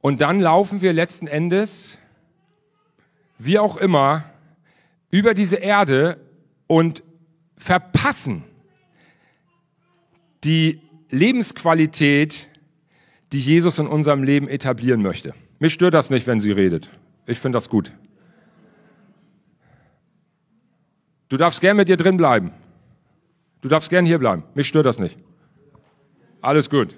Und 0.00 0.20
dann 0.20 0.40
laufen 0.40 0.80
wir 0.80 0.92
letzten 0.92 1.26
Endes, 1.26 1.98
wie 3.38 3.58
auch 3.58 3.76
immer, 3.76 4.24
über 5.10 5.34
diese 5.34 5.56
Erde 5.56 6.20
und 6.68 7.02
verpassen 7.56 8.44
die 10.46 10.80
Lebensqualität, 11.10 12.48
die 13.32 13.40
Jesus 13.40 13.78
in 13.78 13.86
unserem 13.86 14.22
Leben 14.22 14.48
etablieren 14.48 15.02
möchte. 15.02 15.34
Mich 15.58 15.72
stört 15.72 15.94
das 15.94 16.10
nicht, 16.10 16.26
wenn 16.26 16.40
sie 16.40 16.52
redet. 16.52 16.88
Ich 17.26 17.38
finde 17.38 17.56
das 17.56 17.68
gut. 17.68 17.92
Du 21.28 21.36
darfst 21.36 21.60
gern 21.60 21.76
mit 21.76 21.88
dir 21.88 21.96
drin 21.96 22.16
bleiben. 22.16 22.52
Du 23.60 23.68
darfst 23.68 23.90
gern 23.90 24.06
hier 24.06 24.18
bleiben. 24.18 24.44
Mich 24.54 24.68
stört 24.68 24.86
das 24.86 24.98
nicht. 24.98 25.18
Alles 26.40 26.70
gut. 26.70 26.96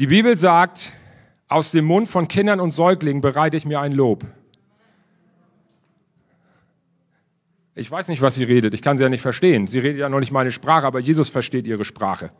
Die 0.00 0.08
Bibel 0.08 0.36
sagt, 0.36 0.96
aus 1.46 1.70
dem 1.70 1.84
Mund 1.84 2.08
von 2.08 2.26
Kindern 2.26 2.58
und 2.58 2.72
Säuglingen 2.72 3.20
bereite 3.20 3.56
ich 3.56 3.64
mir 3.64 3.80
ein 3.80 3.92
Lob. 3.92 4.26
Ich 7.80 7.90
weiß 7.90 8.08
nicht, 8.08 8.20
was 8.20 8.34
sie 8.34 8.44
redet. 8.44 8.74
Ich 8.74 8.82
kann 8.82 8.98
sie 8.98 9.04
ja 9.04 9.08
nicht 9.08 9.22
verstehen. 9.22 9.66
Sie 9.66 9.78
redet 9.78 10.00
ja 10.00 10.10
noch 10.10 10.20
nicht 10.20 10.32
meine 10.32 10.52
Sprache, 10.52 10.86
aber 10.86 11.00
Jesus 11.00 11.30
versteht 11.30 11.66
ihre 11.66 11.86
Sprache. 11.86 12.30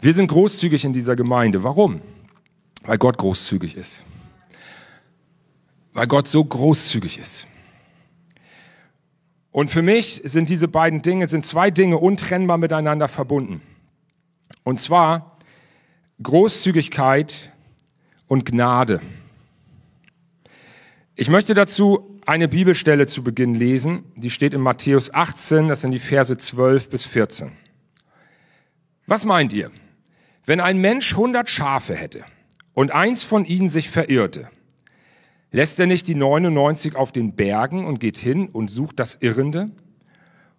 Wir 0.00 0.12
sind 0.12 0.26
großzügig 0.26 0.84
in 0.84 0.92
dieser 0.92 1.14
Gemeinde. 1.14 1.62
Warum? 1.62 2.02
Weil 2.82 2.98
Gott 2.98 3.18
großzügig 3.18 3.76
ist. 3.76 4.02
Weil 5.92 6.08
Gott 6.08 6.26
so 6.26 6.44
großzügig 6.44 7.18
ist. 7.18 7.46
Und 9.52 9.70
für 9.70 9.82
mich 9.82 10.22
sind 10.24 10.48
diese 10.48 10.66
beiden 10.66 11.02
Dinge, 11.02 11.28
sind 11.28 11.46
zwei 11.46 11.70
Dinge 11.70 11.98
untrennbar 11.98 12.58
miteinander 12.58 13.06
verbunden. 13.06 13.62
Und 14.64 14.80
zwar 14.80 15.38
Großzügigkeit 16.20 17.52
und 18.26 18.44
Gnade. 18.44 19.00
Ich 21.20 21.28
möchte 21.28 21.52
dazu 21.52 22.18
eine 22.24 22.48
Bibelstelle 22.48 23.06
zu 23.06 23.22
Beginn 23.22 23.54
lesen, 23.54 24.04
die 24.16 24.30
steht 24.30 24.54
in 24.54 24.62
Matthäus 24.62 25.12
18, 25.12 25.68
das 25.68 25.82
sind 25.82 25.90
die 25.90 25.98
Verse 25.98 26.34
12 26.34 26.88
bis 26.88 27.04
14. 27.04 27.52
Was 29.06 29.26
meint 29.26 29.52
ihr? 29.52 29.70
Wenn 30.46 30.60
ein 30.60 30.78
Mensch 30.78 31.12
100 31.12 31.46
Schafe 31.46 31.94
hätte 31.94 32.24
und 32.72 32.92
eins 32.92 33.22
von 33.22 33.44
ihnen 33.44 33.68
sich 33.68 33.90
verirrte, 33.90 34.48
lässt 35.50 35.78
er 35.78 35.86
nicht 35.86 36.08
die 36.08 36.14
99 36.14 36.96
auf 36.96 37.12
den 37.12 37.36
Bergen 37.36 37.84
und 37.84 38.00
geht 38.00 38.16
hin 38.16 38.48
und 38.48 38.70
sucht 38.70 38.98
das 38.98 39.18
Irrende? 39.20 39.72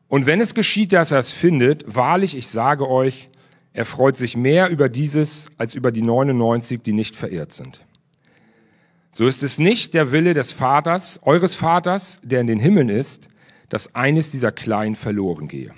Und 0.09 0.27
wenn 0.27 0.41
es 0.41 0.53
geschieht, 0.53 0.93
dass 0.93 1.11
er 1.11 1.17
es 1.17 1.31
findet, 1.31 1.85
wahrlich, 1.87 2.37
ich 2.37 2.49
sage 2.49 2.87
euch, 2.87 3.29
er 3.73 3.85
freut 3.85 4.15
sich 4.15 4.37
mehr 4.37 4.69
über 4.69 4.89
dieses 4.89 5.47
als 5.57 5.73
über 5.73 5.91
die 5.91 6.03
99, 6.03 6.83
die 6.83 6.93
nicht 6.93 7.15
verirrt 7.15 7.51
sind. 7.51 7.83
So 9.13 9.27
ist 9.27 9.43
es 9.43 9.59
nicht 9.59 9.93
der 9.93 10.13
Wille 10.13 10.33
des 10.33 10.53
Vaters, 10.53 11.19
eures 11.23 11.55
Vaters, 11.55 12.21
der 12.23 12.39
in 12.39 12.47
den 12.47 12.59
Himmeln 12.59 12.87
ist, 12.87 13.27
dass 13.67 13.93
eines 13.93 14.31
dieser 14.31 14.53
Kleinen 14.53 14.95
verloren 14.95 15.49
gehe. 15.49 15.71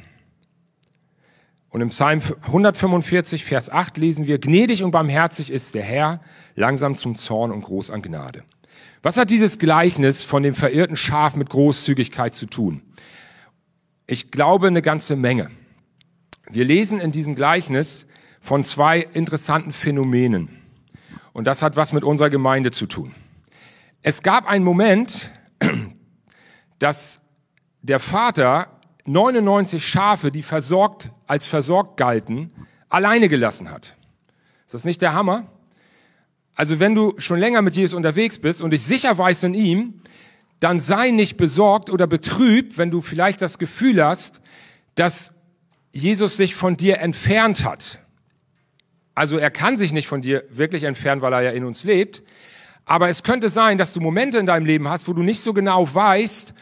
Und 1.69 1.81
im 1.81 1.89
Psalm 1.89 2.21
145, 2.43 3.43
Vers 3.43 3.71
8 3.71 3.97
lesen 3.97 4.27
wir, 4.27 4.37
gnädig 4.37 4.83
und 4.83 4.91
barmherzig 4.91 5.49
ist 5.49 5.73
der 5.73 5.81
Herr, 5.81 6.21
langsam 6.53 6.95
zum 6.95 7.15
Zorn 7.15 7.51
und 7.51 7.61
groß 7.61 7.89
an 7.89 8.03
Gnade. 8.03 8.43
Was 9.01 9.17
hat 9.17 9.31
dieses 9.31 9.57
Gleichnis 9.57 10.21
von 10.21 10.43
dem 10.43 10.53
verirrten 10.53 10.95
Schaf 10.95 11.35
mit 11.35 11.49
Großzügigkeit 11.49 12.35
zu 12.35 12.45
tun? 12.45 12.83
Ich 14.05 14.29
glaube 14.29 14.67
eine 14.67 14.83
ganze 14.83 15.15
Menge. 15.15 15.49
Wir 16.51 16.65
lesen 16.65 16.99
in 16.99 17.11
diesem 17.11 17.33
Gleichnis 17.33 18.05
von 18.39 18.63
zwei 18.63 18.99
interessanten 18.99 19.71
Phänomenen. 19.71 20.49
Und 21.31 21.47
das 21.47 21.63
hat 21.63 21.75
was 21.75 21.93
mit 21.93 22.03
unserer 22.03 22.29
Gemeinde 22.29 22.69
zu 22.69 22.85
tun. 22.85 23.15
Es 24.05 24.21
gab 24.21 24.47
einen 24.47 24.65
Moment, 24.65 25.31
dass 26.79 27.21
der 27.81 28.01
Vater 28.01 28.81
99 29.05 29.85
Schafe, 29.85 30.29
die 30.29 30.43
versorgt, 30.43 31.09
als 31.25 31.45
versorgt 31.45 31.95
galten, 31.95 32.51
alleine 32.89 33.29
gelassen 33.29 33.71
hat. 33.71 33.95
Ist 34.65 34.73
das 34.73 34.83
nicht 34.83 35.01
der 35.01 35.13
Hammer? 35.13 35.47
Also 36.53 36.81
wenn 36.81 36.95
du 36.95 37.13
schon 37.17 37.39
länger 37.39 37.61
mit 37.61 37.77
Jesus 37.77 37.93
unterwegs 37.93 38.39
bist 38.39 38.61
und 38.61 38.71
dich 38.71 38.83
sicher 38.83 39.17
weißt 39.17 39.45
in 39.45 39.53
ihm, 39.53 40.01
dann 40.59 40.79
sei 40.79 41.11
nicht 41.11 41.37
besorgt 41.37 41.89
oder 41.89 42.05
betrübt, 42.05 42.77
wenn 42.77 42.91
du 42.91 43.01
vielleicht 43.01 43.41
das 43.41 43.57
Gefühl 43.57 44.03
hast, 44.03 44.41
dass 44.95 45.33
Jesus 45.93 46.35
sich 46.35 46.55
von 46.55 46.75
dir 46.75 46.99
entfernt 46.99 47.63
hat. 47.63 47.99
Also 49.15 49.37
er 49.37 49.49
kann 49.49 49.77
sich 49.77 49.93
nicht 49.93 50.07
von 50.07 50.21
dir 50.21 50.43
wirklich 50.49 50.83
entfernen, 50.83 51.21
weil 51.21 51.31
er 51.31 51.41
ja 51.41 51.51
in 51.51 51.63
uns 51.63 51.85
lebt. 51.85 52.21
Aber 52.85 53.09
es 53.09 53.23
könnte 53.23 53.49
sein, 53.49 53.77
dass 53.77 53.93
du 53.93 54.01
Momente 54.01 54.37
in 54.37 54.45
deinem 54.45 54.65
Leben 54.65 54.87
hast, 54.87 55.07
wo 55.07 55.13
du 55.13 55.23
nicht 55.23 55.41
so 55.41 55.53
genau 55.53 55.93
weißt, 55.93 56.53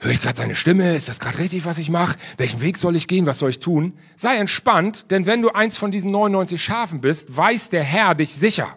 höre 0.00 0.12
ich 0.12 0.20
gerade 0.20 0.36
seine 0.36 0.54
Stimme, 0.54 0.94
ist 0.94 1.08
das 1.08 1.20
gerade 1.20 1.38
richtig, 1.38 1.64
was 1.64 1.78
ich 1.78 1.90
mache? 1.90 2.16
Welchen 2.36 2.62
Weg 2.62 2.78
soll 2.78 2.96
ich 2.96 3.08
gehen? 3.08 3.26
Was 3.26 3.38
soll 3.38 3.50
ich 3.50 3.58
tun? 3.58 3.92
Sei 4.16 4.36
entspannt, 4.36 5.10
denn 5.10 5.26
wenn 5.26 5.42
du 5.42 5.50
eins 5.50 5.76
von 5.76 5.90
diesen 5.90 6.10
99 6.10 6.62
Schafen 6.62 7.00
bist, 7.00 7.36
weiß 7.36 7.68
der 7.70 7.82
Herr 7.82 8.14
dich 8.14 8.34
sicher. 8.34 8.76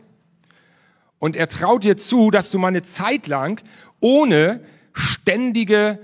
Und 1.19 1.35
er 1.35 1.47
traut 1.47 1.83
dir 1.83 1.97
zu, 1.97 2.31
dass 2.31 2.49
du 2.49 2.57
mal 2.57 2.69
eine 2.69 2.81
Zeit 2.81 3.27
lang 3.27 3.61
ohne 3.99 4.61
ständige, 4.93 5.99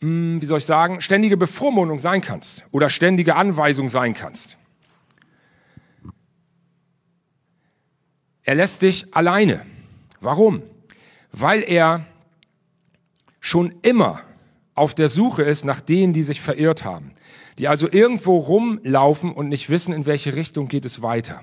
hm, 0.00 0.40
wie 0.40 0.46
soll 0.46 0.58
ich 0.58 0.64
sagen, 0.64 1.00
ständige 1.02 1.36
Bevormundung 1.36 1.98
sein 1.98 2.22
kannst 2.22 2.64
oder 2.72 2.88
ständige 2.88 3.36
Anweisung 3.36 3.88
sein 3.88 4.14
kannst. 4.14 4.56
Er 8.46 8.54
lässt 8.54 8.82
dich 8.82 9.12
alleine. 9.14 9.66
Warum? 10.20 10.62
Weil 11.32 11.64
er 11.64 12.06
schon 13.40 13.74
immer 13.82 14.22
auf 14.74 14.94
der 14.94 15.08
Suche 15.08 15.42
ist 15.42 15.64
nach 15.64 15.80
denen, 15.80 16.12
die 16.12 16.22
sich 16.22 16.40
verirrt 16.40 16.84
haben, 16.84 17.12
die 17.58 17.66
also 17.66 17.90
irgendwo 17.90 18.36
rumlaufen 18.36 19.32
und 19.32 19.48
nicht 19.48 19.68
wissen, 19.68 19.92
in 19.92 20.06
welche 20.06 20.36
Richtung 20.36 20.68
geht 20.68 20.84
es 20.84 21.02
weiter. 21.02 21.42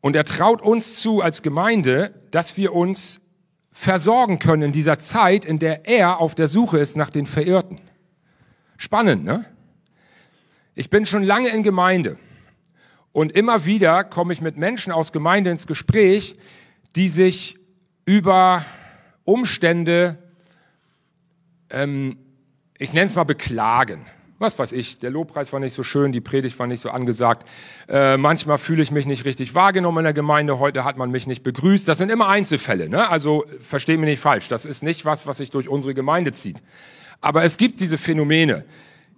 Und 0.00 0.16
er 0.16 0.24
traut 0.24 0.60
uns 0.60 1.00
zu 1.00 1.20
als 1.20 1.42
Gemeinde, 1.42 2.12
dass 2.32 2.56
wir 2.56 2.74
uns 2.74 3.20
versorgen 3.70 4.40
können 4.40 4.62
in 4.62 4.72
dieser 4.72 4.98
Zeit, 4.98 5.44
in 5.44 5.60
der 5.60 5.86
er 5.86 6.18
auf 6.18 6.34
der 6.34 6.48
Suche 6.48 6.78
ist 6.78 6.96
nach 6.96 7.10
den 7.10 7.26
Verirrten. 7.26 7.80
Spannend, 8.76 9.24
ne? 9.24 9.44
Ich 10.74 10.90
bin 10.90 11.06
schon 11.06 11.22
lange 11.22 11.50
in 11.50 11.62
Gemeinde 11.62 12.18
und 13.16 13.32
immer 13.32 13.64
wieder 13.64 14.04
komme 14.04 14.34
ich 14.34 14.42
mit 14.42 14.58
Menschen 14.58 14.92
aus 14.92 15.10
Gemeinde 15.10 15.50
ins 15.50 15.66
Gespräch, 15.66 16.36
die 16.96 17.08
sich 17.08 17.56
über 18.04 18.62
Umstände, 19.24 20.18
ähm, 21.70 22.18
ich 22.76 22.92
nenne 22.92 23.06
es 23.06 23.14
mal 23.14 23.24
beklagen. 23.24 24.04
Was 24.38 24.58
weiß 24.58 24.72
ich, 24.72 24.98
der 24.98 25.08
Lobpreis 25.08 25.50
war 25.54 25.60
nicht 25.60 25.72
so 25.72 25.82
schön, 25.82 26.12
die 26.12 26.20
Predigt 26.20 26.58
war 26.58 26.66
nicht 26.66 26.82
so 26.82 26.90
angesagt. 26.90 27.48
Äh, 27.88 28.18
manchmal 28.18 28.58
fühle 28.58 28.82
ich 28.82 28.90
mich 28.90 29.06
nicht 29.06 29.24
richtig 29.24 29.54
wahrgenommen 29.54 30.00
in 30.00 30.04
der 30.04 30.12
Gemeinde, 30.12 30.58
heute 30.58 30.84
hat 30.84 30.98
man 30.98 31.10
mich 31.10 31.26
nicht 31.26 31.42
begrüßt. 31.42 31.88
Das 31.88 31.96
sind 31.96 32.10
immer 32.10 32.28
Einzelfälle, 32.28 32.90
ne? 32.90 33.08
also 33.08 33.46
versteht 33.60 33.98
mich 33.98 34.10
nicht 34.10 34.20
falsch. 34.20 34.48
Das 34.48 34.66
ist 34.66 34.82
nicht 34.82 35.06
was, 35.06 35.26
was 35.26 35.38
sich 35.38 35.48
durch 35.48 35.70
unsere 35.70 35.94
Gemeinde 35.94 36.32
zieht. 36.32 36.62
Aber 37.22 37.44
es 37.44 37.56
gibt 37.56 37.80
diese 37.80 37.96
Phänomene 37.96 38.66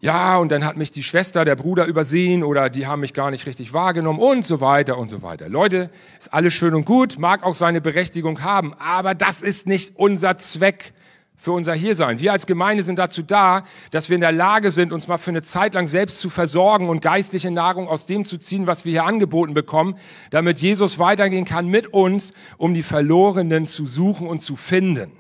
ja, 0.00 0.38
und 0.38 0.52
dann 0.52 0.64
hat 0.64 0.76
mich 0.76 0.92
die 0.92 1.02
Schwester, 1.02 1.44
der 1.44 1.56
Bruder 1.56 1.86
übersehen 1.86 2.44
oder 2.44 2.70
die 2.70 2.86
haben 2.86 3.00
mich 3.00 3.14
gar 3.14 3.32
nicht 3.32 3.46
richtig 3.46 3.72
wahrgenommen 3.72 4.20
und 4.20 4.46
so 4.46 4.60
weiter 4.60 4.96
und 4.96 5.08
so 5.08 5.22
weiter. 5.22 5.48
Leute, 5.48 5.90
ist 6.18 6.32
alles 6.32 6.54
schön 6.54 6.74
und 6.74 6.84
gut, 6.84 7.18
mag 7.18 7.42
auch 7.42 7.56
seine 7.56 7.80
Berechtigung 7.80 8.42
haben, 8.42 8.74
aber 8.74 9.16
das 9.16 9.40
ist 9.40 9.66
nicht 9.66 9.92
unser 9.96 10.36
Zweck 10.36 10.92
für 11.36 11.50
unser 11.50 11.74
Hiersein. 11.74 12.20
Wir 12.20 12.32
als 12.32 12.46
Gemeinde 12.46 12.84
sind 12.84 12.98
dazu 12.98 13.22
da, 13.22 13.64
dass 13.90 14.08
wir 14.08 14.14
in 14.14 14.20
der 14.20 14.32
Lage 14.32 14.70
sind, 14.70 14.92
uns 14.92 15.08
mal 15.08 15.18
für 15.18 15.30
eine 15.30 15.42
Zeit 15.42 15.74
lang 15.74 15.88
selbst 15.88 16.20
zu 16.20 16.30
versorgen 16.30 16.88
und 16.88 17.02
geistliche 17.02 17.50
Nahrung 17.50 17.88
aus 17.88 18.06
dem 18.06 18.24
zu 18.24 18.38
ziehen, 18.38 18.68
was 18.68 18.84
wir 18.84 18.92
hier 18.92 19.04
angeboten 19.04 19.54
bekommen, 19.54 19.96
damit 20.30 20.60
Jesus 20.60 21.00
weitergehen 21.00 21.44
kann 21.44 21.66
mit 21.66 21.88
uns, 21.88 22.34
um 22.56 22.72
die 22.72 22.84
Verlorenen 22.84 23.66
zu 23.66 23.86
suchen 23.86 24.28
und 24.28 24.42
zu 24.42 24.54
finden. 24.54 25.10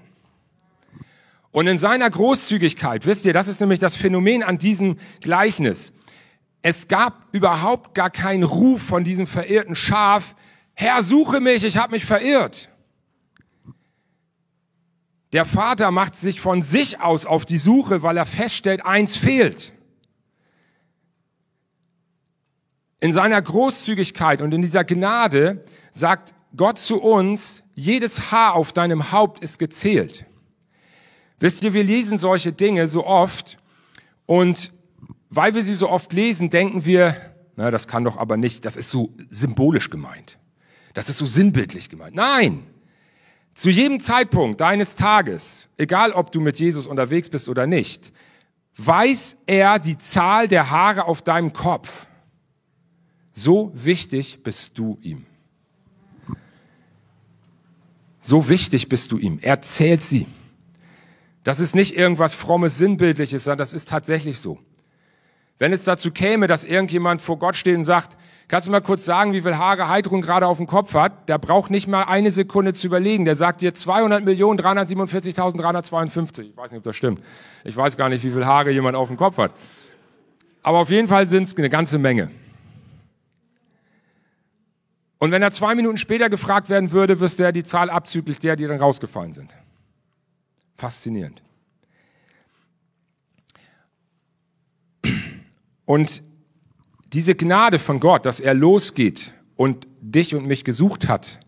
Und 1.50 1.66
in 1.66 1.78
seiner 1.78 2.08
Großzügigkeit, 2.10 3.06
wisst 3.06 3.24
ihr, 3.24 3.32
das 3.32 3.48
ist 3.48 3.60
nämlich 3.60 3.78
das 3.78 3.94
Phänomen 3.94 4.42
an 4.42 4.58
diesem 4.58 4.96
Gleichnis. 5.20 5.92
Es 6.62 6.88
gab 6.88 7.26
überhaupt 7.32 7.94
gar 7.94 8.10
keinen 8.10 8.42
Ruf 8.42 8.82
von 8.82 9.04
diesem 9.04 9.26
verirrten 9.26 9.74
Schaf, 9.74 10.34
Herr, 10.80 11.02
suche 11.02 11.40
mich, 11.40 11.64
ich 11.64 11.76
habe 11.76 11.90
mich 11.90 12.04
verirrt. 12.04 12.70
Der 15.32 15.44
Vater 15.44 15.90
macht 15.90 16.14
sich 16.14 16.40
von 16.40 16.62
sich 16.62 17.00
aus 17.00 17.26
auf 17.26 17.44
die 17.44 17.58
Suche, 17.58 18.04
weil 18.04 18.16
er 18.16 18.26
feststellt, 18.26 18.86
eins 18.86 19.16
fehlt. 19.16 19.72
In 23.00 23.12
seiner 23.12 23.42
Großzügigkeit 23.42 24.40
und 24.40 24.54
in 24.54 24.62
dieser 24.62 24.84
Gnade 24.84 25.64
sagt 25.90 26.32
Gott 26.56 26.78
zu 26.78 27.02
uns, 27.02 27.64
jedes 27.74 28.30
Haar 28.30 28.54
auf 28.54 28.72
deinem 28.72 29.10
Haupt 29.10 29.42
ist 29.42 29.58
gezählt. 29.58 30.26
Wisst 31.40 31.62
ihr, 31.64 31.72
wir 31.72 31.84
lesen 31.84 32.18
solche 32.18 32.52
Dinge 32.52 32.88
so 32.88 33.06
oft 33.06 33.58
und 34.26 34.72
weil 35.30 35.54
wir 35.54 35.62
sie 35.62 35.74
so 35.74 35.88
oft 35.88 36.12
lesen, 36.12 36.50
denken 36.50 36.84
wir, 36.84 37.16
na, 37.56 37.70
das 37.70 37.86
kann 37.86 38.04
doch 38.04 38.16
aber 38.16 38.36
nicht, 38.36 38.64
das 38.64 38.76
ist 38.76 38.90
so 38.90 39.12
symbolisch 39.30 39.90
gemeint. 39.90 40.38
Das 40.94 41.08
ist 41.08 41.18
so 41.18 41.26
sinnbildlich 41.26 41.88
gemeint. 41.88 42.14
Nein! 42.14 42.62
Zu 43.54 43.70
jedem 43.70 43.98
Zeitpunkt 43.98 44.60
deines 44.60 44.94
Tages, 44.94 45.68
egal 45.76 46.12
ob 46.12 46.30
du 46.30 46.40
mit 46.40 46.58
Jesus 46.58 46.86
unterwegs 46.86 47.28
bist 47.28 47.48
oder 47.48 47.66
nicht, 47.66 48.12
weiß 48.76 49.36
er 49.46 49.80
die 49.80 49.98
Zahl 49.98 50.46
der 50.46 50.70
Haare 50.70 51.06
auf 51.06 51.22
deinem 51.22 51.52
Kopf. 51.52 52.06
So 53.32 53.72
wichtig 53.74 54.42
bist 54.44 54.78
du 54.78 54.96
ihm. 55.02 55.26
So 58.20 58.48
wichtig 58.48 58.88
bist 58.88 59.10
du 59.10 59.18
ihm. 59.18 59.38
Er 59.42 59.62
zählt 59.62 60.02
sie. 60.02 60.26
Das 61.44 61.60
ist 61.60 61.74
nicht 61.74 61.96
irgendwas 61.96 62.34
frommes, 62.34 62.78
sinnbildliches, 62.78 63.44
sondern 63.44 63.58
das 63.58 63.72
ist 63.72 63.88
tatsächlich 63.88 64.38
so. 64.38 64.58
Wenn 65.58 65.72
es 65.72 65.84
dazu 65.84 66.12
käme, 66.12 66.46
dass 66.46 66.62
irgendjemand 66.62 67.20
vor 67.20 67.38
Gott 67.38 67.56
steht 67.56 67.76
und 67.76 67.84
sagt, 67.84 68.16
kannst 68.46 68.68
du 68.68 68.72
mal 68.72 68.80
kurz 68.80 69.04
sagen, 69.04 69.32
wie 69.32 69.40
viel 69.40 69.56
Haare 69.56 69.88
Heidrun 69.88 70.22
gerade 70.22 70.46
auf 70.46 70.58
dem 70.58 70.66
Kopf 70.66 70.94
hat? 70.94 71.28
Der 71.28 71.38
braucht 71.38 71.70
nicht 71.70 71.88
mal 71.88 72.04
eine 72.04 72.30
Sekunde 72.30 72.74
zu 72.74 72.86
überlegen. 72.86 73.24
Der 73.24 73.34
sagt 73.34 73.60
dir 73.60 73.74
200 73.74 74.24
Millionen 74.24 74.60
347.352. 74.60 76.42
Ich 76.42 76.56
weiß 76.56 76.70
nicht, 76.70 76.78
ob 76.78 76.84
das 76.84 76.96
stimmt. 76.96 77.22
Ich 77.64 77.76
weiß 77.76 77.96
gar 77.96 78.08
nicht, 78.08 78.22
wie 78.22 78.30
viel 78.30 78.46
Haare 78.46 78.70
jemand 78.70 78.96
auf 78.96 79.08
dem 79.08 79.16
Kopf 79.16 79.38
hat. 79.38 79.50
Aber 80.62 80.78
auf 80.78 80.90
jeden 80.90 81.08
Fall 81.08 81.26
sind 81.26 81.44
es 81.44 81.56
eine 81.56 81.70
ganze 81.70 81.98
Menge. 81.98 82.30
Und 85.18 85.32
wenn 85.32 85.42
er 85.42 85.50
zwei 85.50 85.74
Minuten 85.74 85.98
später 85.98 86.30
gefragt 86.30 86.68
werden 86.68 86.92
würde, 86.92 87.18
wüsste 87.18 87.42
er 87.42 87.50
die 87.50 87.64
Zahl 87.64 87.90
abzüglich 87.90 88.38
der, 88.38 88.54
die 88.54 88.66
dann 88.66 88.78
rausgefallen 88.78 89.32
sind. 89.32 89.52
Faszinierend. 90.78 91.42
Und 95.84 96.22
diese 97.12 97.34
Gnade 97.34 97.80
von 97.80 97.98
Gott, 97.98 98.24
dass 98.24 98.38
er 98.38 98.54
losgeht 98.54 99.34
und 99.56 99.88
dich 100.00 100.36
und 100.36 100.46
mich 100.46 100.64
gesucht 100.64 101.08
hat, 101.08 101.40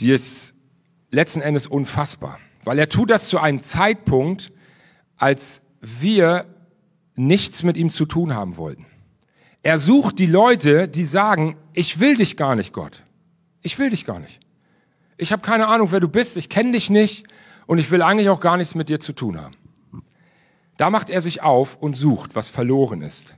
die 0.00 0.10
ist 0.10 0.54
letzten 1.10 1.40
Endes 1.40 1.68
unfassbar. 1.68 2.40
Weil 2.64 2.80
er 2.80 2.88
tut 2.88 3.10
das 3.10 3.28
zu 3.28 3.38
einem 3.38 3.62
Zeitpunkt, 3.62 4.50
als 5.16 5.62
wir 5.80 6.46
nichts 7.14 7.62
mit 7.62 7.76
ihm 7.76 7.90
zu 7.90 8.06
tun 8.06 8.34
haben 8.34 8.56
wollten. 8.56 8.86
Er 9.62 9.78
sucht 9.78 10.18
die 10.18 10.26
Leute, 10.26 10.88
die 10.88 11.04
sagen, 11.04 11.56
ich 11.74 12.00
will 12.00 12.16
dich 12.16 12.36
gar 12.36 12.56
nicht, 12.56 12.72
Gott. 12.72 13.04
Ich 13.62 13.78
will 13.78 13.90
dich 13.90 14.04
gar 14.04 14.18
nicht. 14.18 14.40
Ich 15.16 15.32
habe 15.32 15.42
keine 15.42 15.68
Ahnung, 15.68 15.92
wer 15.92 16.00
du 16.00 16.08
bist, 16.08 16.36
ich 16.36 16.48
kenne 16.48 16.72
dich 16.72 16.90
nicht 16.90 17.26
und 17.66 17.78
ich 17.78 17.90
will 17.90 18.02
eigentlich 18.02 18.28
auch 18.28 18.40
gar 18.40 18.56
nichts 18.56 18.74
mit 18.74 18.88
dir 18.88 19.00
zu 19.00 19.12
tun 19.12 19.40
haben. 19.40 19.54
Da 20.76 20.90
macht 20.90 21.08
er 21.08 21.20
sich 21.20 21.42
auf 21.42 21.76
und 21.76 21.96
sucht, 21.96 22.34
was 22.34 22.50
verloren 22.50 23.00
ist. 23.00 23.34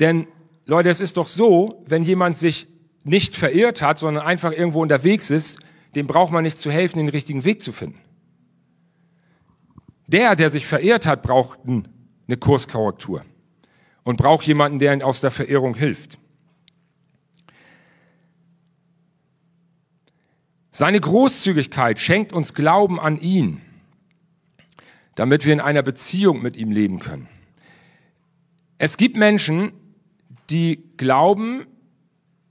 Denn 0.00 0.26
Leute, 0.66 0.88
es 0.88 1.00
ist 1.00 1.16
doch 1.16 1.28
so, 1.28 1.82
wenn 1.86 2.02
jemand 2.02 2.36
sich 2.36 2.66
nicht 3.04 3.36
verirrt 3.36 3.82
hat, 3.82 3.98
sondern 3.98 4.24
einfach 4.24 4.52
irgendwo 4.52 4.82
unterwegs 4.82 5.30
ist, 5.30 5.58
dem 5.94 6.06
braucht 6.06 6.32
man 6.32 6.42
nicht 6.42 6.58
zu 6.58 6.70
helfen, 6.70 6.98
den 6.98 7.08
richtigen 7.08 7.44
Weg 7.44 7.62
zu 7.62 7.72
finden. 7.72 8.00
Der, 10.06 10.36
der 10.36 10.50
sich 10.50 10.66
verirrt 10.66 11.06
hat, 11.06 11.22
braucht 11.22 11.60
eine 11.66 12.36
Kurskorrektur 12.36 13.24
und 14.02 14.16
braucht 14.16 14.46
jemanden, 14.46 14.78
der 14.78 14.92
ihm 14.92 15.02
aus 15.02 15.20
der 15.20 15.30
Verirrung 15.30 15.74
hilft. 15.74 16.18
Seine 20.72 20.98
Großzügigkeit 20.98 22.00
schenkt 22.00 22.32
uns 22.32 22.54
Glauben 22.54 22.98
an 22.98 23.20
ihn 23.20 23.60
damit 25.14 25.44
wir 25.44 25.52
in 25.52 25.60
einer 25.60 25.82
Beziehung 25.82 26.42
mit 26.42 26.56
ihm 26.56 26.70
leben 26.70 26.98
können. 26.98 27.28
Es 28.78 28.96
gibt 28.96 29.16
Menschen, 29.16 29.72
die 30.50 30.82
glauben, 30.96 31.66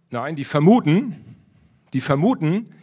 nein, 0.09 0.35
die 0.35 0.43
vermuten, 0.43 1.37
die 1.93 2.01
vermuten, 2.01 2.75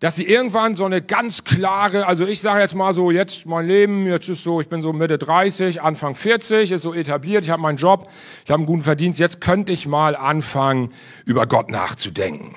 dass 0.00 0.16
sie 0.16 0.26
irgendwann 0.26 0.74
so 0.74 0.84
eine 0.84 1.00
ganz 1.00 1.44
klare, 1.44 2.06
also 2.06 2.26
ich 2.26 2.40
sage 2.40 2.60
jetzt 2.60 2.74
mal 2.74 2.92
so, 2.92 3.12
jetzt 3.12 3.46
mein 3.46 3.68
Leben, 3.68 4.06
jetzt 4.06 4.28
ist 4.28 4.42
so, 4.42 4.60
ich 4.60 4.68
bin 4.68 4.82
so 4.82 4.92
Mitte 4.92 5.16
30, 5.16 5.80
Anfang 5.80 6.16
40, 6.16 6.72
ist 6.72 6.82
so 6.82 6.92
etabliert, 6.92 7.44
ich 7.44 7.50
habe 7.50 7.62
meinen 7.62 7.78
Job, 7.78 8.10
ich 8.44 8.50
habe 8.50 8.58
einen 8.58 8.66
guten 8.66 8.82
Verdienst, 8.82 9.20
jetzt 9.20 9.40
könnte 9.40 9.70
ich 9.70 9.86
mal 9.86 10.16
anfangen, 10.16 10.92
über 11.24 11.46
Gott 11.46 11.70
nachzudenken. 11.70 12.56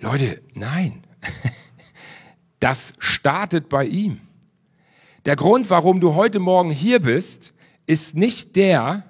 Leute, 0.00 0.42
nein, 0.54 1.02
das 2.60 2.94
startet 2.98 3.68
bei 3.68 3.84
ihm. 3.84 4.20
Der 5.26 5.36
Grund, 5.36 5.70
warum 5.70 6.00
du 6.00 6.14
heute 6.14 6.38
Morgen 6.38 6.70
hier 6.70 7.00
bist, 7.00 7.52
ist 7.86 8.14
nicht 8.14 8.54
der, 8.56 9.04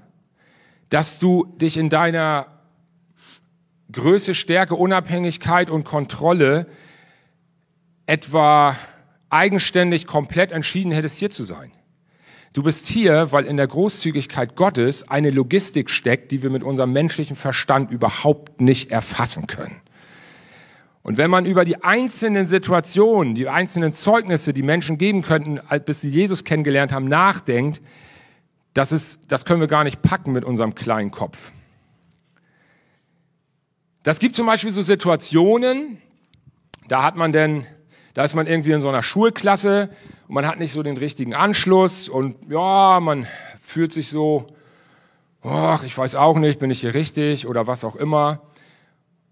dass 0.89 1.19
du 1.19 1.45
dich 1.45 1.77
in 1.77 1.91
deiner 1.91 2.47
Größe, 3.93 4.35
Stärke, 4.35 4.75
Unabhängigkeit 4.75 5.71
und 5.71 5.85
Kontrolle 5.85 6.67
etwa 8.07 8.77
eigenständig 9.31 10.07
komplett 10.07 10.53
entschieden 10.53 10.93
hättest, 10.93 11.19
hier 11.19 11.31
zu 11.31 11.45
sein. 11.45 11.73
Du 12.55 12.63
bist 12.63 12.87
hier, 12.87 13.31
weil 13.31 13.45
in 13.45 13.59
der 13.59 13.67
Großzügigkeit 13.67 14.57
Gottes 14.57 15.09
eine 15.09 15.31
Logistik 15.31 15.91
steckt, 15.91 16.33
die 16.33 16.43
wir 16.43 16.51
mit 16.51 16.63
unserem 16.63 16.93
menschlichen 16.93 17.37
Verstand 17.37 17.91
überhaupt 17.91 18.61
nicht 18.61 18.91
erfassen 18.91 19.47
können. 19.47 19.81
Und 21.09 21.17
wenn 21.17 21.31
man 21.31 21.47
über 21.47 21.65
die 21.65 21.83
einzelnen 21.83 22.45
Situationen, 22.45 23.35
die 23.35 23.49
einzelnen 23.49 23.95
Zeugnisse, 23.95 24.53
die 24.53 24.63
Menschen 24.63 24.99
geben 24.99 25.23
könnten, 25.23 25.59
bis 25.87 26.03
sie 26.03 26.11
Jesus 26.11 26.45
kennengelernt 26.45 26.93
haben, 26.93 27.09
nachdenkt, 27.09 27.81
das, 28.75 28.93
ist, 28.93 29.21
das 29.27 29.47
können 29.47 29.63
wir 29.63 29.69
gar 29.69 29.85
nicht 29.85 30.03
packen 30.03 30.33
mit 30.33 30.45
unserem 30.45 30.75
kleinen 30.75 31.11
Kopf. 31.11 31.51
Das 34.03 34.19
gibt 34.19 34.37
zum 34.37 34.45
Beispiel 34.45 34.71
so 34.71 34.83
Situationen, 34.83 35.97
da 36.89 37.05
hat 37.05 37.17
man 37.17 37.33
denn, 37.33 37.65
da 38.13 38.23
ist 38.23 38.35
man 38.35 38.47
irgendwie 38.47 38.73
in 38.73 38.83
so 38.83 38.91
einer 38.91 39.03
Schulklasse 39.03 39.89
und 40.27 40.35
man 40.35 40.47
hat 40.47 40.59
nicht 40.59 40.73
so 40.73 40.83
den 40.83 40.99
richtigen 40.99 41.33
Anschluss 41.33 42.11
und 42.11 42.37
ja, 42.51 43.01
man 43.01 43.27
fühlt 43.63 43.95
sich 43.95 44.11
so, 44.11 44.47
ach, 45.43 45.85
ich 45.85 45.97
weiß 45.97 46.17
auch 46.17 46.37
nicht, 46.37 46.59
bin 46.59 46.71
ich 46.71 46.83
hier 46.83 46.93
richtig 46.93 47.47
oder 47.47 47.67
was 47.67 47.83
auch 47.83 47.97
immer. 47.97 48.43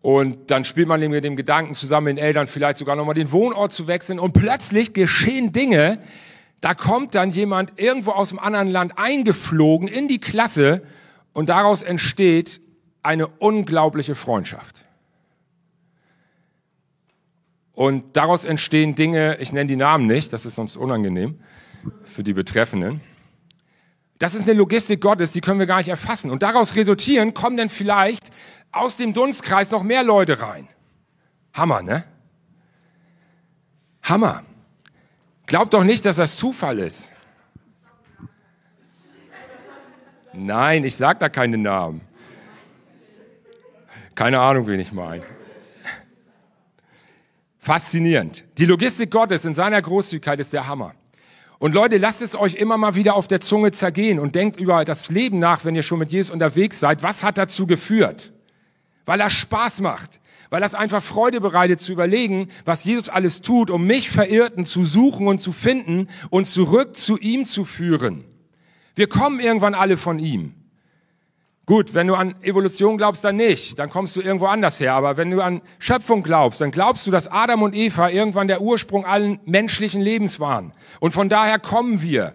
Und 0.07 0.53
dann 0.53 0.65
spielt 0.65 0.87
man 0.87 1.01
mit 1.01 1.25
dem 1.25 1.35
Gedanken 1.35 1.75
zusammen 1.75 2.05
mit 2.05 2.19
den 2.19 2.25
Eltern 2.25 2.47
vielleicht 2.47 2.77
sogar 2.77 2.95
nochmal 2.95 3.17
den 3.17 3.33
Wohnort 3.33 3.73
zu 3.73 3.89
wechseln. 3.89 4.21
Und 4.21 4.35
plötzlich 4.35 4.93
geschehen 4.93 5.51
Dinge, 5.51 5.99
da 6.61 6.75
kommt 6.75 7.17
dann 7.17 7.31
jemand 7.31 7.81
irgendwo 7.81 8.13
aus 8.13 8.29
dem 8.29 8.39
anderen 8.39 8.69
Land 8.69 8.99
eingeflogen 8.99 9.89
in 9.89 10.07
die 10.07 10.21
Klasse 10.21 10.83
und 11.33 11.49
daraus 11.49 11.83
entsteht 11.83 12.61
eine 13.03 13.27
unglaubliche 13.27 14.15
Freundschaft. 14.15 14.85
Und 17.73 18.17
daraus 18.17 18.45
entstehen 18.45 18.95
Dinge, 18.95 19.39
ich 19.41 19.53
nenne 19.53 19.67
die 19.67 19.75
Namen 19.75 20.07
nicht, 20.07 20.33
das 20.33 20.47
ist 20.47 20.55
sonst 20.55 20.77
unangenehm 20.77 21.41
für 22.05 22.23
die 22.23 22.33
Betreffenden. 22.33 23.01
Das 24.21 24.37
ist 24.37 24.43
eine 24.43 24.53
Logistik 24.53 25.01
Gottes, 25.01 25.33
die 25.33 25.41
können 25.41 25.59
wir 25.59 25.67
gar 25.67 25.79
nicht 25.79 25.89
erfassen. 25.89 26.31
Und 26.31 26.45
daraus 26.45 26.77
resultieren 26.77 27.35
kommen 27.35 27.57
dann 27.57 27.71
vielleicht 27.71 28.31
aus 28.77 28.97
dem 28.97 29.15
Dunstkreis 29.15 29.71
noch 29.71 29.83
mehr 29.83 30.03
Leute 30.03 30.41
rein. 30.41 30.69
Hammer, 31.53 31.83
ne? 31.83 32.05
Hammer. 34.03 34.43
Glaubt 35.47 35.75
doch 35.75 35.85
nicht, 35.85 36.05
dass 36.05 36.17
das 36.17 36.37
Zufall 36.37 36.79
ist. 36.79 37.13
Nein, 40.33 40.85
ich 40.85 40.97
sag 40.97 41.19
da 41.21 41.29
keine 41.29 41.57
Namen. 41.57 42.03
Keine 44.15 44.41
Ahnung, 44.41 44.67
wen 44.67 44.81
ich 44.81 44.93
meine. 44.93 45.23
Faszinierend. 47.59 48.45
Die 48.59 48.67
Logistik 48.67 49.11
Gottes 49.11 49.45
in 49.45 49.55
seiner 49.55 49.81
Großzügigkeit 49.81 50.39
ist 50.41 50.53
der 50.53 50.67
Hammer. 50.67 50.95
Und 51.59 51.75
Leute, 51.75 51.97
lasst 51.97 52.23
es 52.23 52.37
euch 52.37 52.55
immer 52.55 52.77
mal 52.77 52.95
wieder 52.95 53.15
auf 53.15 53.29
der 53.29 53.41
Zunge 53.41 53.73
zergehen 53.73 54.19
und 54.19 54.35
denkt 54.35 54.61
über 54.61 54.85
das 54.85 55.11
Leben 55.11 55.39
nach, 55.39 55.65
wenn 55.65 55.75
ihr 55.75 55.83
schon 55.83 55.99
mit 55.99 56.13
Jesus 56.13 56.31
unterwegs 56.31 56.81
seid. 56.81 57.03
Was 57.03 57.23
hat 57.23 57.39
dazu 57.39 57.67
geführt? 57.67 58.33
Weil 59.07 59.21
er 59.21 59.31
Spaß 59.31 59.81
macht. 59.81 60.21
Weil 60.51 60.61
das 60.61 60.75
einfach 60.75 61.03
Freude 61.03 61.41
bereitet 61.41 61.81
zu 61.81 61.93
überlegen, 61.93 62.51
was 62.65 62.85
Jesus 62.85 63.09
alles 63.09 63.41
tut, 63.41 63.71
um 63.71 63.87
mich 63.87 64.11
Verirrten 64.11 64.67
zu 64.67 64.85
suchen 64.85 65.27
und 65.27 65.41
zu 65.41 65.53
finden 65.53 66.09
und 66.31 66.47
zurück 66.47 66.97
zu 66.97 67.19
ihm 67.19 67.47
zu 67.47 67.65
führen. 67.65 68.25
Wir 68.95 69.09
kommen 69.09 69.41
irgendwann 69.41 69.75
alle 69.75 69.97
von 69.97 70.19
ihm. 70.19 70.55
Gut, 71.67 71.95
wenn 71.95 72.07
du 72.07 72.15
an 72.15 72.37
Evolution 72.43 72.97
glaubst, 72.97 73.25
dann 73.25 73.35
nicht. 73.35 73.81
Dann 73.81 73.91
kommst 73.91 74.15
du 74.15 74.21
irgendwo 74.21 74.47
anders 74.47 74.79
her. 74.79 74.95
Aber 74.95 75.17
wenn 75.17 75.33
du 75.33 75.41
an 75.41 75.63
Schöpfung 75.81 76.23
glaubst, 76.23 76.61
dann 76.61 76.71
glaubst 76.71 77.09
du, 77.09 77.11
dass 77.11 77.27
Adam 77.27 77.63
und 77.63 77.75
Eva 77.75 78.09
irgendwann 78.09 78.47
der 78.47 78.61
Ursprung 78.61 79.05
allen 79.05 79.41
menschlichen 79.47 80.01
Lebens 80.01 80.39
waren. 80.39 80.73
Und 81.01 81.13
von 81.13 81.29
daher 81.29 81.59
kommen 81.59 82.03
wir. 82.03 82.35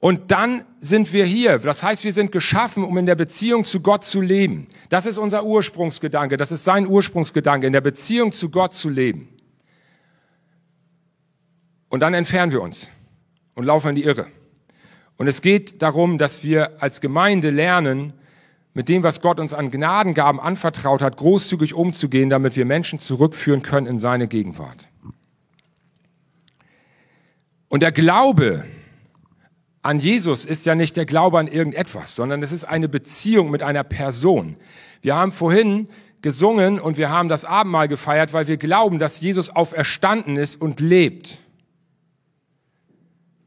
Und 0.00 0.30
dann 0.30 0.64
sind 0.80 1.12
wir 1.12 1.26
hier. 1.26 1.58
Das 1.58 1.82
heißt, 1.82 2.04
wir 2.04 2.14
sind 2.14 2.32
geschaffen, 2.32 2.84
um 2.84 2.96
in 2.96 3.04
der 3.04 3.14
Beziehung 3.14 3.64
zu 3.64 3.80
Gott 3.80 4.02
zu 4.02 4.22
leben. 4.22 4.66
Das 4.88 5.04
ist 5.04 5.18
unser 5.18 5.44
Ursprungsgedanke. 5.44 6.38
Das 6.38 6.52
ist 6.52 6.64
sein 6.64 6.86
Ursprungsgedanke, 6.86 7.66
in 7.66 7.74
der 7.74 7.82
Beziehung 7.82 8.32
zu 8.32 8.48
Gott 8.48 8.72
zu 8.72 8.88
leben. 8.88 9.28
Und 11.90 12.00
dann 12.00 12.14
entfernen 12.14 12.50
wir 12.50 12.62
uns 12.62 12.88
und 13.54 13.64
laufen 13.64 13.90
in 13.90 13.94
die 13.94 14.04
Irre. 14.04 14.26
Und 15.18 15.26
es 15.26 15.42
geht 15.42 15.82
darum, 15.82 16.16
dass 16.16 16.42
wir 16.42 16.82
als 16.82 17.02
Gemeinde 17.02 17.50
lernen, 17.50 18.14
mit 18.72 18.88
dem, 18.88 19.02
was 19.02 19.20
Gott 19.20 19.38
uns 19.38 19.52
an 19.52 19.70
Gnadengaben 19.70 20.40
anvertraut 20.40 21.02
hat, 21.02 21.18
großzügig 21.18 21.74
umzugehen, 21.74 22.30
damit 22.30 22.56
wir 22.56 22.64
Menschen 22.64 23.00
zurückführen 23.00 23.62
können 23.62 23.86
in 23.86 23.98
seine 23.98 24.28
Gegenwart. 24.28 24.88
Und 27.68 27.82
der 27.82 27.92
Glaube 27.92 28.64
an 29.82 29.98
Jesus 29.98 30.44
ist 30.44 30.66
ja 30.66 30.74
nicht 30.74 30.96
der 30.96 31.06
Glaube 31.06 31.38
an 31.38 31.48
irgendetwas, 31.48 32.14
sondern 32.14 32.42
es 32.42 32.52
ist 32.52 32.64
eine 32.64 32.88
Beziehung 32.88 33.50
mit 33.50 33.62
einer 33.62 33.84
Person. 33.84 34.56
Wir 35.00 35.14
haben 35.16 35.32
vorhin 35.32 35.88
gesungen 36.20 36.78
und 36.78 36.98
wir 36.98 37.08
haben 37.08 37.28
das 37.28 37.46
Abendmahl 37.46 37.88
gefeiert, 37.88 38.32
weil 38.34 38.46
wir 38.46 38.58
glauben, 38.58 38.98
dass 38.98 39.20
Jesus 39.20 39.48
auferstanden 39.48 40.36
ist 40.36 40.60
und 40.60 40.80
lebt. 40.80 41.38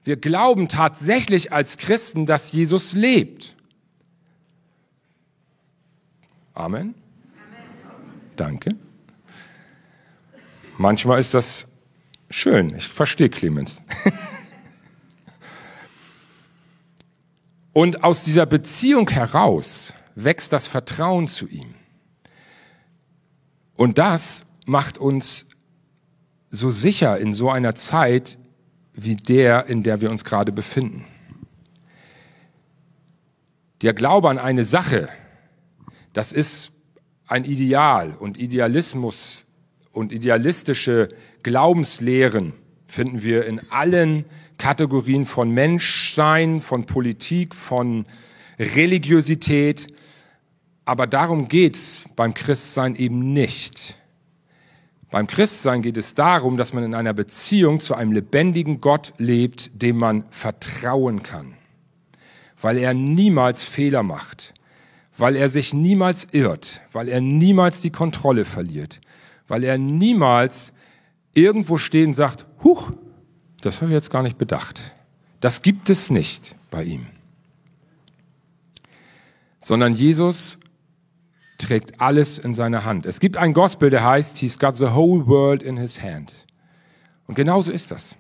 Wir 0.03 0.17
glauben 0.17 0.67
tatsächlich 0.67 1.53
als 1.53 1.77
Christen, 1.77 2.25
dass 2.25 2.51
Jesus 2.51 2.93
lebt. 2.93 3.55
Amen. 6.55 6.81
Amen. 6.81 6.95
Danke. 8.35 8.75
Manchmal 10.77 11.19
ist 11.19 11.33
das 11.33 11.67
schön. 12.29 12.75
Ich 12.75 12.87
verstehe 12.87 13.29
Clemens. 13.29 13.81
Und 17.73 18.03
aus 18.03 18.23
dieser 18.23 18.45
Beziehung 18.45 19.09
heraus 19.09 19.93
wächst 20.15 20.53
das 20.53 20.67
Vertrauen 20.67 21.27
zu 21.27 21.47
ihm. 21.47 21.73
Und 23.75 23.97
das 23.97 24.45
macht 24.65 24.99
uns 24.99 25.47
so 26.49 26.69
sicher 26.69 27.17
in 27.17 27.33
so 27.33 27.49
einer 27.49 27.73
Zeit 27.73 28.37
wie 28.93 29.15
der, 29.15 29.65
in 29.65 29.81
der 29.81 30.01
wir 30.01 30.11
uns 30.11 30.23
gerade 30.23 30.51
befinden. 30.51 31.05
Der 33.81 33.93
Glaube 33.93 34.29
an 34.29 34.37
eine 34.37 34.65
Sache, 34.65 35.09
das 36.13 36.31
ist 36.31 36.71
ein 37.25 37.43
Ideal 37.43 38.15
und 38.15 38.37
Idealismus 38.37 39.47
und 39.91 40.11
idealistische 40.11 41.09
Glaubenslehren 41.41 42.53
finden 42.85 43.23
wir 43.23 43.45
in 43.45 43.59
allen 43.71 44.25
Kategorien 44.57 45.25
von 45.25 45.51
Menschsein, 45.51 46.61
von 46.61 46.85
Politik, 46.85 47.55
von 47.55 48.05
Religiosität. 48.59 49.87
Aber 50.85 51.07
darum 51.07 51.47
geht's 51.47 52.03
beim 52.15 52.33
Christsein 52.33 52.95
eben 52.95 53.33
nicht. 53.33 53.95
Beim 55.13 55.27
Christsein 55.27 55.83
geht 55.83 55.97
es 55.97 56.15
darum, 56.15 56.57
dass 56.57 56.73
man 56.73 56.83
in 56.83 56.95
einer 56.95 57.13
Beziehung 57.13 57.79
zu 57.79 57.93
einem 57.93 58.13
lebendigen 58.13 58.81
Gott 58.81 59.13
lebt, 59.19 59.69
dem 59.79 59.97
man 59.97 60.25
vertrauen 60.31 61.21
kann, 61.21 61.55
weil 62.59 62.79
er 62.79 62.95
niemals 62.95 63.63
Fehler 63.63 64.01
macht, 64.01 64.55
weil 65.15 65.35
er 65.35 65.49
sich 65.49 65.71
niemals 65.71 66.27
irrt, 66.31 66.81
weil 66.91 67.09
er 67.09 67.21
niemals 67.21 67.79
die 67.79 67.91
Kontrolle 67.91 68.43
verliert, 68.43 69.01
weil 69.47 69.63
er 69.63 69.77
niemals 69.77 70.73
irgendwo 71.35 71.77
steht 71.77 72.07
und 72.07 72.15
sagt, 72.15 72.47
huch, 72.63 72.91
das 73.65 73.77
habe 73.77 73.87
ich 73.87 73.93
jetzt 73.93 74.09
gar 74.09 74.23
nicht 74.23 74.37
bedacht. 74.37 74.81
Das 75.39 75.61
gibt 75.61 75.89
es 75.89 76.09
nicht 76.09 76.55
bei 76.69 76.83
ihm. 76.83 77.05
Sondern 79.59 79.93
Jesus 79.93 80.59
trägt 81.57 82.01
alles 82.01 82.37
in 82.37 82.53
seiner 82.53 82.83
Hand. 82.83 83.05
Es 83.05 83.19
gibt 83.19 83.37
ein 83.37 83.53
Gospel, 83.53 83.89
der 83.89 84.03
heißt, 84.03 84.37
He's 84.37 84.59
got 84.59 84.75
the 84.75 84.87
whole 84.87 85.25
world 85.27 85.63
in 85.63 85.77
his 85.77 86.01
hand. 86.01 86.33
Und 87.27 87.35
genauso 87.35 87.71
ist 87.71 87.91
das. 87.91 88.17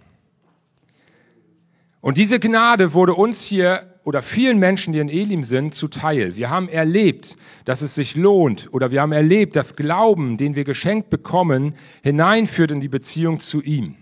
Und 1.99 2.17
diese 2.17 2.39
Gnade 2.39 2.93
wurde 2.93 3.13
uns 3.13 3.41
hier 3.41 3.93
oder 4.03 4.21
vielen 4.21 4.59
Menschen, 4.59 4.93
die 4.93 4.99
in 4.99 5.09
Elim 5.09 5.43
sind, 5.43 5.73
zuteil. 5.73 6.35
Wir 6.35 6.49
haben 6.49 6.67
erlebt, 6.67 7.37
dass 7.65 7.81
es 7.81 7.95
sich 7.95 8.15
lohnt 8.15 8.73
oder 8.73 8.91
wir 8.91 9.01
haben 9.01 9.13
erlebt, 9.13 9.55
dass 9.55 9.75
Glauben, 9.75 10.37
den 10.37 10.55
wir 10.55 10.65
geschenkt 10.65 11.09
bekommen, 11.09 11.75
hineinführt 12.01 12.71
in 12.71 12.81
die 12.81 12.89
Beziehung 12.89 13.39
zu 13.39 13.61
ihm. 13.61 13.95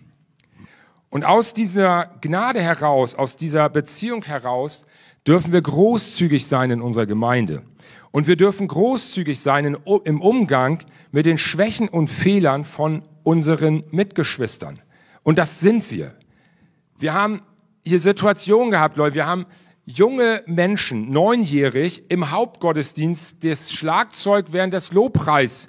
Und 1.12 1.26
aus 1.26 1.54
dieser 1.54 2.10
Gnade 2.22 2.62
heraus, 2.62 3.16
aus 3.16 3.36
dieser 3.36 3.70
Beziehung 3.70 4.24
heraus, 4.24 4.86
dürfen 5.28 5.52
wir 5.52 5.62
großzügig 5.62 6.48
sein 6.48 6.72
in 6.72 6.82
unserer 6.82 7.06
Gemeinde. 7.06 7.64
Und 8.12 8.28
wir 8.28 8.38
dürfen 8.38 8.68
großzügig 8.68 9.40
sein 9.42 9.78
im 10.06 10.22
Umgang 10.22 10.80
mit 11.12 11.26
den 11.26 11.38
Schwächen 11.38 11.90
und 11.90 12.08
Fehlern 12.08 12.64
von 12.64 13.04
unseren 13.24 13.84
Mitgeschwistern. 13.92 14.80
Und 15.22 15.38
das 15.38 15.60
sind 15.60 15.92
wir. 15.92 16.16
Wir 16.98 17.14
haben 17.14 17.42
hier 17.84 18.00
Situationen 18.00 18.72
gehabt, 18.72 18.96
Leute. 18.96 19.16
Wir 19.16 19.28
haben 19.28 19.46
junge 19.86 20.44
Menschen, 20.46 21.12
neunjährig, 21.12 22.04
im 22.10 22.32
Hauptgottesdienst 22.32 23.44
das 23.44 23.74
Schlagzeug 23.74 24.48
während 24.52 24.74
des 24.74 24.94
Lobpreis 24.94 25.68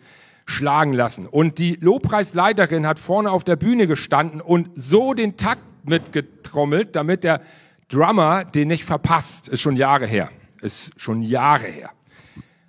schlagen 0.52 0.92
lassen. 0.92 1.26
Und 1.26 1.58
die 1.58 1.76
Lobpreisleiterin 1.80 2.86
hat 2.86 2.98
vorne 2.98 3.30
auf 3.30 3.44
der 3.44 3.56
Bühne 3.56 3.86
gestanden 3.86 4.40
und 4.40 4.70
so 4.74 5.14
den 5.14 5.36
Takt 5.36 5.62
mitgetrommelt, 5.84 6.94
damit 6.94 7.24
der 7.24 7.40
Drummer 7.88 8.44
den 8.44 8.68
nicht 8.68 8.84
verpasst. 8.84 9.48
Ist 9.48 9.60
schon 9.60 9.76
Jahre 9.76 10.06
her. 10.06 10.30
Ist 10.60 10.92
schon 10.96 11.22
Jahre 11.22 11.66
her. 11.66 11.90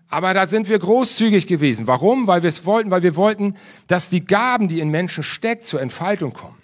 Aber 0.07 0.33
da 0.33 0.45
sind 0.45 0.69
wir 0.69 0.77
großzügig 0.77 1.47
gewesen. 1.47 1.87
Warum? 1.87 2.27
Weil 2.27 2.43
wir 2.43 2.49
es 2.49 2.65
wollten, 2.65 2.91
weil 2.91 3.01
wir 3.01 3.15
wollten, 3.15 3.55
dass 3.87 4.09
die 4.09 4.25
Gaben, 4.25 4.67
die 4.67 4.79
in 4.79 4.89
Menschen 4.89 5.23
steckt, 5.23 5.65
zur 5.65 5.81
Entfaltung 5.81 6.33
kommen. 6.33 6.57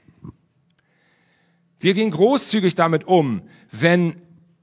Wir 1.80 1.94
gehen 1.94 2.12
großzügig 2.12 2.76
damit 2.76 3.08
um, 3.08 3.42
wenn 3.72 4.22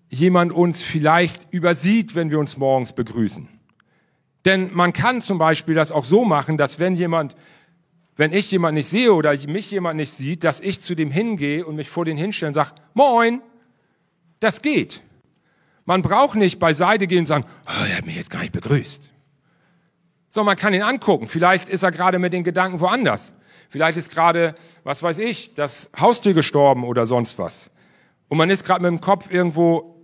jemand 0.08 0.52
uns 0.52 0.82
vielleicht 0.82 1.52
übersieht, 1.52 2.14
wenn 2.14 2.30
wir 2.30 2.38
uns 2.38 2.58
morgens 2.58 2.92
begrüßen. 2.92 3.48
Denn 4.46 4.70
man 4.72 4.92
kann 4.92 5.20
zum 5.20 5.38
Beispiel 5.38 5.74
das 5.74 5.90
auch 5.90 6.04
so 6.04 6.24
machen, 6.24 6.56
dass 6.56 6.78
wenn 6.78 6.94
jemand, 6.94 7.36
wenn 8.14 8.32
ich 8.32 8.50
jemand 8.50 8.74
nicht 8.74 8.88
sehe 8.88 9.12
oder 9.12 9.36
mich 9.48 9.70
jemand 9.72 9.96
nicht 9.96 10.14
sieht, 10.14 10.44
dass 10.44 10.60
ich 10.60 10.80
zu 10.80 10.94
dem 10.94 11.10
hingehe 11.10 11.66
und 11.66 11.74
mich 11.74 11.90
vor 11.90 12.04
den 12.04 12.16
hinstelle 12.16 12.50
und 12.50 12.54
sage, 12.54 12.70
moin, 12.94 13.42
das 14.38 14.62
geht. 14.62 15.02
Man 15.84 16.02
braucht 16.02 16.36
nicht 16.36 16.60
beiseite 16.60 17.08
gehen 17.08 17.20
und 17.20 17.26
sagen, 17.26 17.44
oh, 17.66 17.84
er 17.90 17.98
hat 17.98 18.06
mich 18.06 18.16
jetzt 18.16 18.30
gar 18.30 18.40
nicht 18.40 18.52
begrüßt. 18.52 19.10
So, 20.28 20.44
man 20.44 20.56
kann 20.56 20.74
ihn 20.74 20.82
angucken. 20.82 21.26
Vielleicht 21.26 21.68
ist 21.68 21.82
er 21.82 21.90
gerade 21.90 22.20
mit 22.20 22.32
den 22.32 22.44
Gedanken 22.44 22.80
woanders. 22.80 23.34
Vielleicht 23.68 23.98
ist 23.98 24.10
gerade, 24.10 24.54
was 24.84 25.02
weiß 25.02 25.18
ich, 25.18 25.54
das 25.54 25.90
Haustier 25.98 26.34
gestorben 26.34 26.84
oder 26.84 27.06
sonst 27.06 27.38
was. 27.38 27.70
Und 28.28 28.38
man 28.38 28.50
ist 28.50 28.64
gerade 28.64 28.82
mit 28.82 28.90
dem 28.90 29.00
Kopf 29.00 29.28
irgendwo 29.32 29.96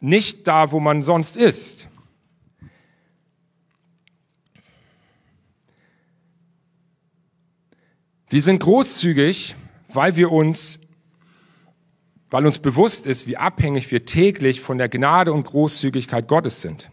nicht 0.00 0.48
da, 0.48 0.72
wo 0.72 0.80
man 0.80 1.02
sonst 1.02 1.36
ist. 1.36 1.87
Wir 8.30 8.42
sind 8.42 8.60
großzügig, 8.60 9.56
weil 9.88 10.16
wir 10.16 10.30
uns, 10.30 10.80
weil 12.30 12.44
uns 12.44 12.58
bewusst 12.58 13.06
ist, 13.06 13.26
wie 13.26 13.38
abhängig 13.38 13.90
wir 13.90 14.04
täglich 14.04 14.60
von 14.60 14.76
der 14.76 14.90
Gnade 14.90 15.32
und 15.32 15.44
Großzügigkeit 15.44 16.28
Gottes 16.28 16.60
sind. 16.60 16.90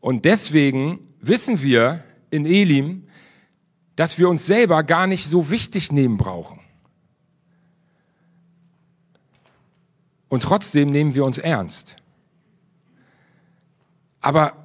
Und 0.00 0.24
deswegen 0.24 1.00
wissen 1.20 1.62
wir 1.62 2.02
in 2.30 2.46
Elim, 2.46 3.06
dass 3.96 4.18
wir 4.18 4.30
uns 4.30 4.46
selber 4.46 4.82
gar 4.82 5.06
nicht 5.06 5.26
so 5.26 5.50
wichtig 5.50 5.92
nehmen 5.92 6.16
brauchen. 6.16 6.60
Und 10.30 10.42
trotzdem 10.42 10.88
nehmen 10.88 11.14
wir 11.14 11.26
uns 11.26 11.36
ernst. 11.36 11.96
Aber 14.22 14.56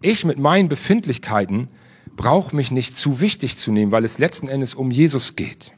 ich 0.00 0.24
mit 0.24 0.38
meinen 0.38 0.68
Befindlichkeiten 0.68 1.68
brauche 2.18 2.54
mich 2.54 2.72
nicht 2.72 2.96
zu 2.96 3.20
wichtig 3.20 3.56
zu 3.56 3.70
nehmen, 3.70 3.92
weil 3.92 4.04
es 4.04 4.18
letzten 4.18 4.48
Endes 4.48 4.74
um 4.74 4.90
Jesus 4.90 5.36
geht. 5.36 5.72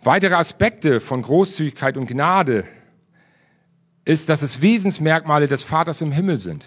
Weitere 0.00 0.36
Aspekte 0.36 1.00
von 1.00 1.20
Großzügigkeit 1.20 1.96
und 1.96 2.06
Gnade 2.06 2.64
ist, 4.04 4.28
dass 4.28 4.42
es 4.42 4.62
Wesensmerkmale 4.62 5.48
des 5.48 5.64
Vaters 5.64 6.00
im 6.00 6.12
Himmel 6.12 6.38
sind. 6.38 6.64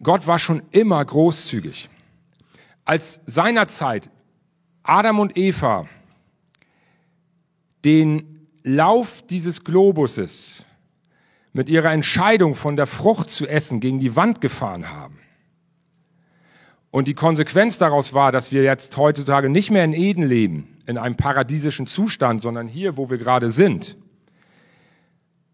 Gott 0.00 0.28
war 0.28 0.38
schon 0.38 0.62
immer 0.70 1.04
großzügig. 1.04 1.90
Als 2.84 3.20
seinerzeit 3.26 4.08
Adam 4.84 5.18
und 5.18 5.36
Eva 5.36 5.88
den 7.84 8.46
Lauf 8.62 9.22
dieses 9.26 9.64
Globuses 9.64 10.64
mit 11.52 11.68
ihrer 11.68 11.92
Entscheidung 11.92 12.54
von 12.54 12.76
der 12.76 12.86
Frucht 12.86 13.30
zu 13.30 13.46
essen 13.46 13.80
gegen 13.80 14.00
die 14.00 14.16
Wand 14.16 14.40
gefahren 14.40 14.90
haben. 14.90 15.18
Und 16.90 17.08
die 17.08 17.14
Konsequenz 17.14 17.78
daraus 17.78 18.12
war, 18.12 18.32
dass 18.32 18.52
wir 18.52 18.62
jetzt 18.62 18.96
heutzutage 18.96 19.48
nicht 19.48 19.70
mehr 19.70 19.84
in 19.84 19.94
Eden 19.94 20.24
leben, 20.24 20.76
in 20.86 20.98
einem 20.98 21.16
paradiesischen 21.16 21.86
Zustand, 21.86 22.42
sondern 22.42 22.68
hier, 22.68 22.96
wo 22.96 23.08
wir 23.08 23.18
gerade 23.18 23.50
sind, 23.50 23.96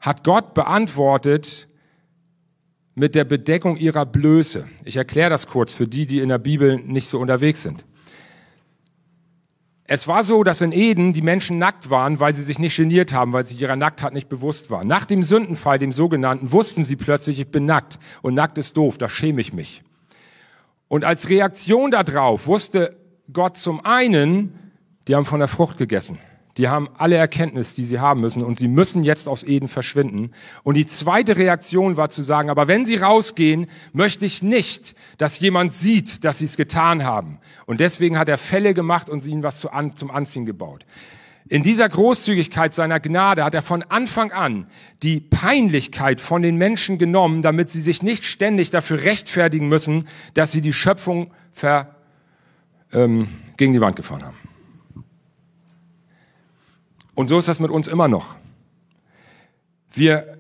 hat 0.00 0.24
Gott 0.24 0.54
beantwortet 0.54 1.68
mit 2.94 3.14
der 3.14 3.24
Bedeckung 3.24 3.76
ihrer 3.76 4.04
Blöße. 4.04 4.68
Ich 4.84 4.96
erkläre 4.96 5.30
das 5.30 5.46
kurz 5.46 5.72
für 5.72 5.86
die, 5.86 6.06
die 6.06 6.18
in 6.18 6.28
der 6.28 6.38
Bibel 6.38 6.78
nicht 6.78 7.08
so 7.08 7.20
unterwegs 7.20 7.62
sind. 7.62 7.84
Es 9.90 10.06
war 10.06 10.22
so, 10.22 10.44
dass 10.44 10.60
in 10.60 10.70
Eden 10.70 11.14
die 11.14 11.22
Menschen 11.22 11.56
nackt 11.56 11.88
waren, 11.88 12.20
weil 12.20 12.34
sie 12.34 12.42
sich 12.42 12.58
nicht 12.58 12.76
geniert 12.76 13.14
haben, 13.14 13.32
weil 13.32 13.46
sie 13.46 13.56
ihrer 13.56 13.74
Nacktheit 13.74 14.12
nicht 14.12 14.28
bewusst 14.28 14.70
waren. 14.70 14.86
Nach 14.86 15.06
dem 15.06 15.22
Sündenfall, 15.22 15.78
dem 15.78 15.92
sogenannten, 15.92 16.52
wussten 16.52 16.84
sie 16.84 16.94
plötzlich, 16.94 17.40
ich 17.40 17.50
bin 17.50 17.64
nackt. 17.64 17.98
Und 18.20 18.34
nackt 18.34 18.58
ist 18.58 18.76
doof, 18.76 18.98
da 18.98 19.08
schäme 19.08 19.40
ich 19.40 19.54
mich. 19.54 19.82
Und 20.88 21.06
als 21.06 21.30
Reaktion 21.30 21.90
darauf 21.90 22.46
wusste 22.46 22.98
Gott 23.32 23.56
zum 23.56 23.82
einen, 23.82 24.72
die 25.08 25.14
haben 25.14 25.24
von 25.24 25.38
der 25.38 25.48
Frucht 25.48 25.78
gegessen. 25.78 26.18
Die 26.58 26.68
haben 26.68 26.88
alle 26.98 27.16
Erkenntnis, 27.16 27.74
die 27.74 27.84
sie 27.84 28.00
haben 28.00 28.20
müssen 28.20 28.42
und 28.42 28.58
sie 28.58 28.66
müssen 28.66 29.04
jetzt 29.04 29.28
aus 29.28 29.44
Eden 29.44 29.68
verschwinden. 29.68 30.32
Und 30.64 30.74
die 30.74 30.86
zweite 30.86 31.36
Reaktion 31.36 31.96
war 31.96 32.10
zu 32.10 32.22
sagen, 32.22 32.50
aber 32.50 32.66
wenn 32.66 32.84
sie 32.84 32.96
rausgehen, 32.96 33.68
möchte 33.92 34.26
ich 34.26 34.42
nicht, 34.42 34.96
dass 35.18 35.38
jemand 35.38 35.72
sieht, 35.72 36.24
dass 36.24 36.38
sie 36.38 36.46
es 36.46 36.56
getan 36.56 37.04
haben. 37.04 37.38
Und 37.66 37.78
deswegen 37.78 38.18
hat 38.18 38.28
er 38.28 38.38
Fälle 38.38 38.74
gemacht 38.74 39.08
und 39.08 39.24
ihnen 39.24 39.44
was 39.44 39.60
zum 39.60 40.10
Anziehen 40.10 40.46
gebaut. 40.46 40.84
In 41.48 41.62
dieser 41.62 41.88
Großzügigkeit 41.88 42.74
seiner 42.74 42.98
Gnade 42.98 43.44
hat 43.44 43.54
er 43.54 43.62
von 43.62 43.84
Anfang 43.84 44.32
an 44.32 44.66
die 45.04 45.20
Peinlichkeit 45.20 46.20
von 46.20 46.42
den 46.42 46.56
Menschen 46.56 46.98
genommen, 46.98 47.40
damit 47.40 47.70
sie 47.70 47.80
sich 47.80 48.02
nicht 48.02 48.24
ständig 48.24 48.70
dafür 48.70 49.04
rechtfertigen 49.04 49.68
müssen, 49.68 50.08
dass 50.34 50.52
sie 50.52 50.60
die 50.60 50.74
Schöpfung 50.74 51.30
ver, 51.52 51.94
ähm, 52.92 53.28
gegen 53.56 53.72
die 53.72 53.80
Wand 53.80 53.96
gefahren 53.96 54.24
haben. 54.24 54.47
Und 57.18 57.26
so 57.26 57.36
ist 57.36 57.48
das 57.48 57.58
mit 57.58 57.72
uns 57.72 57.88
immer 57.88 58.06
noch. 58.06 58.36
Wir, 59.90 60.38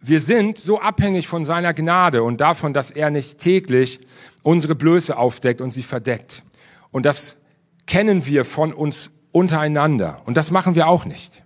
wir 0.00 0.20
sind 0.20 0.58
so 0.58 0.82
abhängig 0.82 1.26
von 1.26 1.46
seiner 1.46 1.72
Gnade 1.72 2.22
und 2.22 2.42
davon, 2.42 2.74
dass 2.74 2.90
er 2.90 3.08
nicht 3.08 3.38
täglich 3.38 4.00
unsere 4.42 4.74
Blöße 4.74 5.16
aufdeckt 5.16 5.62
und 5.62 5.70
sie 5.70 5.82
verdeckt. 5.82 6.42
Und 6.90 7.06
das 7.06 7.38
kennen 7.86 8.26
wir 8.26 8.44
von 8.44 8.74
uns 8.74 9.10
untereinander. 9.32 10.20
Und 10.26 10.36
das 10.36 10.50
machen 10.50 10.74
wir 10.74 10.86
auch 10.86 11.06
nicht. 11.06 11.42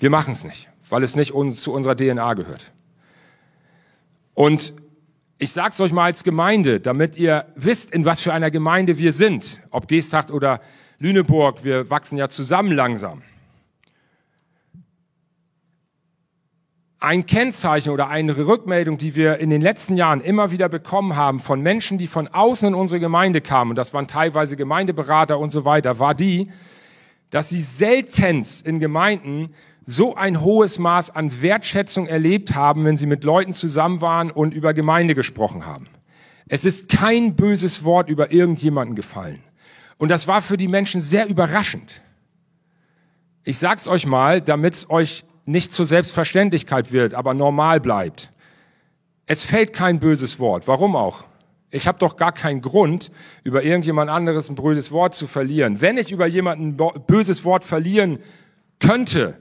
Wir 0.00 0.10
machen 0.10 0.32
es 0.32 0.42
nicht, 0.42 0.68
weil 0.88 1.04
es 1.04 1.14
nicht 1.14 1.30
uns, 1.30 1.62
zu 1.62 1.72
unserer 1.72 1.96
DNA 1.96 2.34
gehört. 2.34 2.72
Und 4.34 4.72
ich 5.38 5.52
sage 5.52 5.70
es 5.70 5.80
euch 5.80 5.92
mal 5.92 6.06
als 6.06 6.24
Gemeinde, 6.24 6.80
damit 6.80 7.16
ihr 7.16 7.46
wisst, 7.54 7.92
in 7.92 8.04
was 8.04 8.20
für 8.20 8.32
einer 8.32 8.50
Gemeinde 8.50 8.98
wir 8.98 9.12
sind. 9.12 9.60
Ob 9.70 9.86
Geesthacht 9.86 10.32
oder 10.32 10.60
Lüneburg, 10.98 11.62
wir 11.62 11.90
wachsen 11.90 12.16
ja 12.16 12.28
zusammen 12.28 12.72
langsam. 12.72 13.22
Ein 16.98 17.26
Kennzeichen 17.26 17.90
oder 17.90 18.08
eine 18.08 18.36
Rückmeldung, 18.36 18.96
die 18.96 19.14
wir 19.14 19.36
in 19.36 19.50
den 19.50 19.60
letzten 19.60 19.96
Jahren 19.96 20.22
immer 20.22 20.50
wieder 20.50 20.68
bekommen 20.68 21.14
haben 21.14 21.40
von 21.40 21.60
Menschen, 21.60 21.98
die 21.98 22.06
von 22.06 22.26
außen 22.28 22.68
in 22.68 22.74
unsere 22.74 23.00
Gemeinde 23.00 23.42
kamen, 23.42 23.72
und 23.72 23.76
das 23.76 23.92
waren 23.92 24.08
teilweise 24.08 24.56
Gemeindeberater 24.56 25.38
und 25.38 25.50
so 25.50 25.66
weiter, 25.66 25.98
war 25.98 26.14
die, 26.14 26.50
dass 27.30 27.50
sie 27.50 27.60
seltenst 27.60 28.66
in 28.66 28.80
Gemeinden 28.80 29.50
so 29.84 30.16
ein 30.16 30.40
hohes 30.40 30.78
Maß 30.78 31.10
an 31.10 31.42
Wertschätzung 31.42 32.06
erlebt 32.06 32.54
haben, 32.54 32.84
wenn 32.84 32.96
sie 32.96 33.06
mit 33.06 33.22
Leuten 33.22 33.52
zusammen 33.52 34.00
waren 34.00 34.30
und 34.30 34.54
über 34.54 34.72
Gemeinde 34.72 35.14
gesprochen 35.14 35.66
haben. 35.66 35.86
Es 36.48 36.64
ist 36.64 36.88
kein 36.88 37.36
böses 37.36 37.84
Wort 37.84 38.08
über 38.08 38.32
irgendjemanden 38.32 38.96
gefallen. 38.96 39.42
Und 39.98 40.10
das 40.10 40.28
war 40.28 40.42
für 40.42 40.56
die 40.56 40.68
Menschen 40.68 41.00
sehr 41.00 41.28
überraschend. 41.28 42.02
Ich 43.44 43.58
sag's 43.58 43.88
euch 43.88 44.06
mal, 44.06 44.40
damit 44.40 44.74
es 44.74 44.90
euch 44.90 45.24
nicht 45.44 45.72
zur 45.72 45.86
Selbstverständlichkeit 45.86 46.92
wird, 46.92 47.14
aber 47.14 47.32
normal 47.32 47.80
bleibt. 47.80 48.32
Es 49.26 49.42
fällt 49.42 49.72
kein 49.72 50.00
böses 50.00 50.38
Wort. 50.38 50.68
Warum 50.68 50.96
auch? 50.96 51.24
Ich 51.70 51.86
habe 51.86 51.98
doch 51.98 52.16
gar 52.16 52.32
keinen 52.32 52.60
Grund, 52.60 53.10
über 53.44 53.62
irgendjemand 53.62 54.10
anderes 54.10 54.48
ein 54.48 54.54
böses 54.54 54.92
Wort 54.92 55.14
zu 55.14 55.26
verlieren. 55.26 55.80
Wenn 55.80 55.98
ich 55.98 56.12
über 56.12 56.26
jemanden 56.26 56.76
ein 56.80 57.02
böses 57.06 57.44
Wort 57.44 57.64
verlieren 57.64 58.18
könnte, 58.78 59.36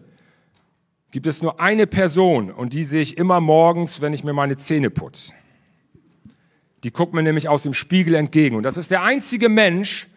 gibt 1.12 1.28
es 1.28 1.42
nur 1.42 1.60
eine 1.60 1.88
Person 1.88 2.52
und 2.52 2.74
die 2.74 2.84
sehe 2.84 3.02
ich 3.02 3.18
immer 3.18 3.42
morgens, 3.42 4.02
wenn 4.02 4.14
ich 4.14 4.24
mir 4.24 4.34
meine 4.34 4.58
Zähne 4.58 4.90
putze. 4.90 5.34
Die 6.84 6.92
guckt 6.92 7.14
mir 7.14 7.24
nämlich 7.24 7.48
aus 7.48 7.64
dem 7.64 7.74
Spiegel 7.74 8.16
entgegen. 8.16 8.56
Und 8.56 8.64
das 8.64 8.78
ist 8.78 8.92
der 8.92 9.02
einzige 9.02 9.50
Mensch, 9.50 10.08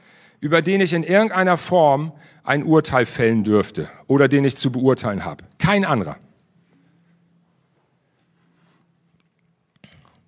über 0.40 0.62
den 0.62 0.80
ich 0.80 0.92
in 0.92 1.02
irgendeiner 1.02 1.56
Form 1.56 2.12
ein 2.44 2.62
Urteil 2.62 3.04
fällen 3.04 3.44
dürfte 3.44 3.88
oder 4.06 4.28
den 4.28 4.44
ich 4.44 4.56
zu 4.56 4.72
beurteilen 4.72 5.24
habe. 5.24 5.44
Kein 5.58 5.84
anderer. 5.84 6.16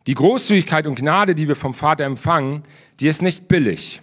Die 0.07 0.15
Großzügigkeit 0.15 0.87
und 0.87 0.97
Gnade, 0.97 1.35
die 1.35 1.49
wir 1.49 1.57
vom 1.57 1.75
Vater 1.75 2.05
empfangen, 2.05 2.65
die 2.99 3.07
ist 3.07 3.23
nicht 3.23 3.49
billig. 3.49 4.01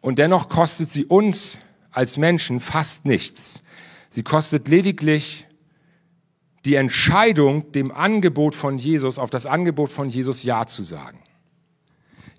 Und 0.00 0.18
dennoch 0.18 0.48
kostet 0.48 0.90
sie 0.90 1.04
uns 1.06 1.58
als 1.90 2.18
Menschen 2.18 2.60
fast 2.60 3.04
nichts. 3.04 3.62
Sie 4.08 4.22
kostet 4.22 4.68
lediglich 4.68 5.46
die 6.64 6.76
Entscheidung, 6.76 7.72
dem 7.72 7.90
Angebot 7.90 8.54
von 8.54 8.78
Jesus, 8.78 9.18
auf 9.18 9.30
das 9.30 9.46
Angebot 9.46 9.90
von 9.90 10.08
Jesus 10.08 10.42
Ja 10.42 10.66
zu 10.66 10.82
sagen. 10.82 11.18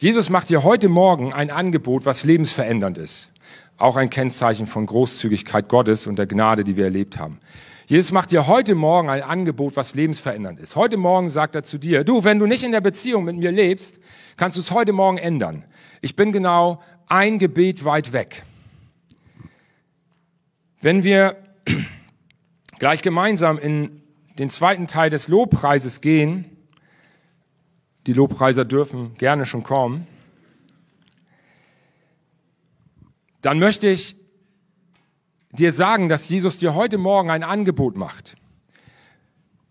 Jesus 0.02 0.30
macht 0.30 0.50
dir 0.50 0.64
heute 0.64 0.88
Morgen 0.88 1.34
ein 1.34 1.52
Angebot, 1.52 2.06
was 2.06 2.24
lebensverändernd 2.24 2.98
ist. 2.98 3.34
Auch 3.78 3.98
ein 3.98 4.10
Kennzeichen 4.10 4.66
von 4.66 4.86
Großzügigkeit 4.86 5.68
Gottes 5.68 6.08
und 6.08 6.18
der 6.18 6.26
Gnade, 6.26 6.64
die 6.64 6.78
wir 6.78 6.86
erlebt 6.86 7.18
haben. 7.20 7.38
Jesus 7.86 8.14
macht 8.14 8.32
dir 8.32 8.48
heute 8.48 8.76
Morgen 8.76 9.10
ein 9.10 9.22
Angebot, 9.22 9.76
was 9.76 9.96
lebensverändernd 9.96 10.58
ist. 10.62 10.78
Heute 10.78 10.96
Morgen 10.96 11.30
sagt 11.30 11.56
er 11.56 11.64
zu 11.64 11.78
dir, 11.78 12.06
du, 12.06 12.24
wenn 12.24 12.40
du 12.40 12.46
nicht 12.46 12.64
in 12.64 12.72
der 12.72 12.80
Beziehung 12.80 13.26
mit 13.26 13.36
mir 13.36 13.52
lebst, 13.52 14.00
kannst 14.38 14.56
du 14.56 14.62
es 14.62 14.72
heute 14.72 14.94
Morgen 14.94 15.18
ändern. 15.18 15.66
Ich 16.00 16.16
bin 16.16 16.32
genau 16.32 16.82
ein 17.08 17.38
Gebet 17.38 17.84
weit 17.84 18.14
weg. 18.14 18.44
Wenn 20.80 21.04
wir 21.04 21.36
gleich 22.80 23.02
gemeinsam 23.02 23.58
in 23.58 24.02
den 24.38 24.50
zweiten 24.50 24.88
Teil 24.88 25.10
des 25.10 25.28
Lobpreises 25.28 26.00
gehen, 26.00 26.49
die 28.10 28.14
Lobpreiser 28.14 28.66
dürfen 28.66 29.16
gerne 29.20 29.46
schon 29.46 29.62
kommen. 29.62 30.08
Dann 33.42 33.60
möchte 33.60 33.88
ich 33.88 34.16
dir 35.52 35.72
sagen, 35.72 36.10
dass 36.10 36.28
Jesus 36.28 36.58
dir 36.58 36.74
heute 36.74 36.98
Morgen 36.98 37.30
ein 37.30 37.44
Angebot 37.44 37.98
macht. 37.98 38.36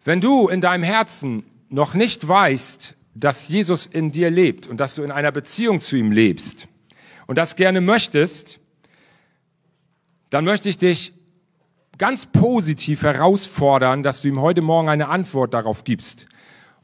Wenn 0.05 0.20
du 0.20 0.46
in 0.46 0.61
deinem 0.61 0.85
Herzen 0.85 1.42
noch 1.68 1.94
nicht 1.94 2.29
weißt, 2.29 2.96
dass 3.16 3.48
Jesus 3.48 3.87
in 3.87 4.12
dir 4.12 4.31
lebt 4.31 4.68
und 4.68 4.77
dass 4.79 4.94
du 4.94 5.03
in 5.03 5.11
einer 5.11 5.33
Beziehung 5.33 5.81
zu 5.81 5.96
ihm 5.96 6.12
lebst 6.12 6.68
und 7.27 7.37
das 7.38 7.57
gerne 7.57 7.81
möchtest, 7.81 8.61
dann 10.31 10.44
möchte 10.44 10.68
ich 10.68 10.79
dich 10.79 11.12
ganz 11.98 12.27
positiv 12.27 13.03
herausfordern, 13.03 14.05
dass 14.05 14.22
du 14.22 14.29
ihm 14.29 14.40
heute 14.40 14.62
Morgen 14.62 14.88
eine 14.88 15.09
Antwort 15.09 15.55
darauf 15.55 15.83
gibst 15.83 16.29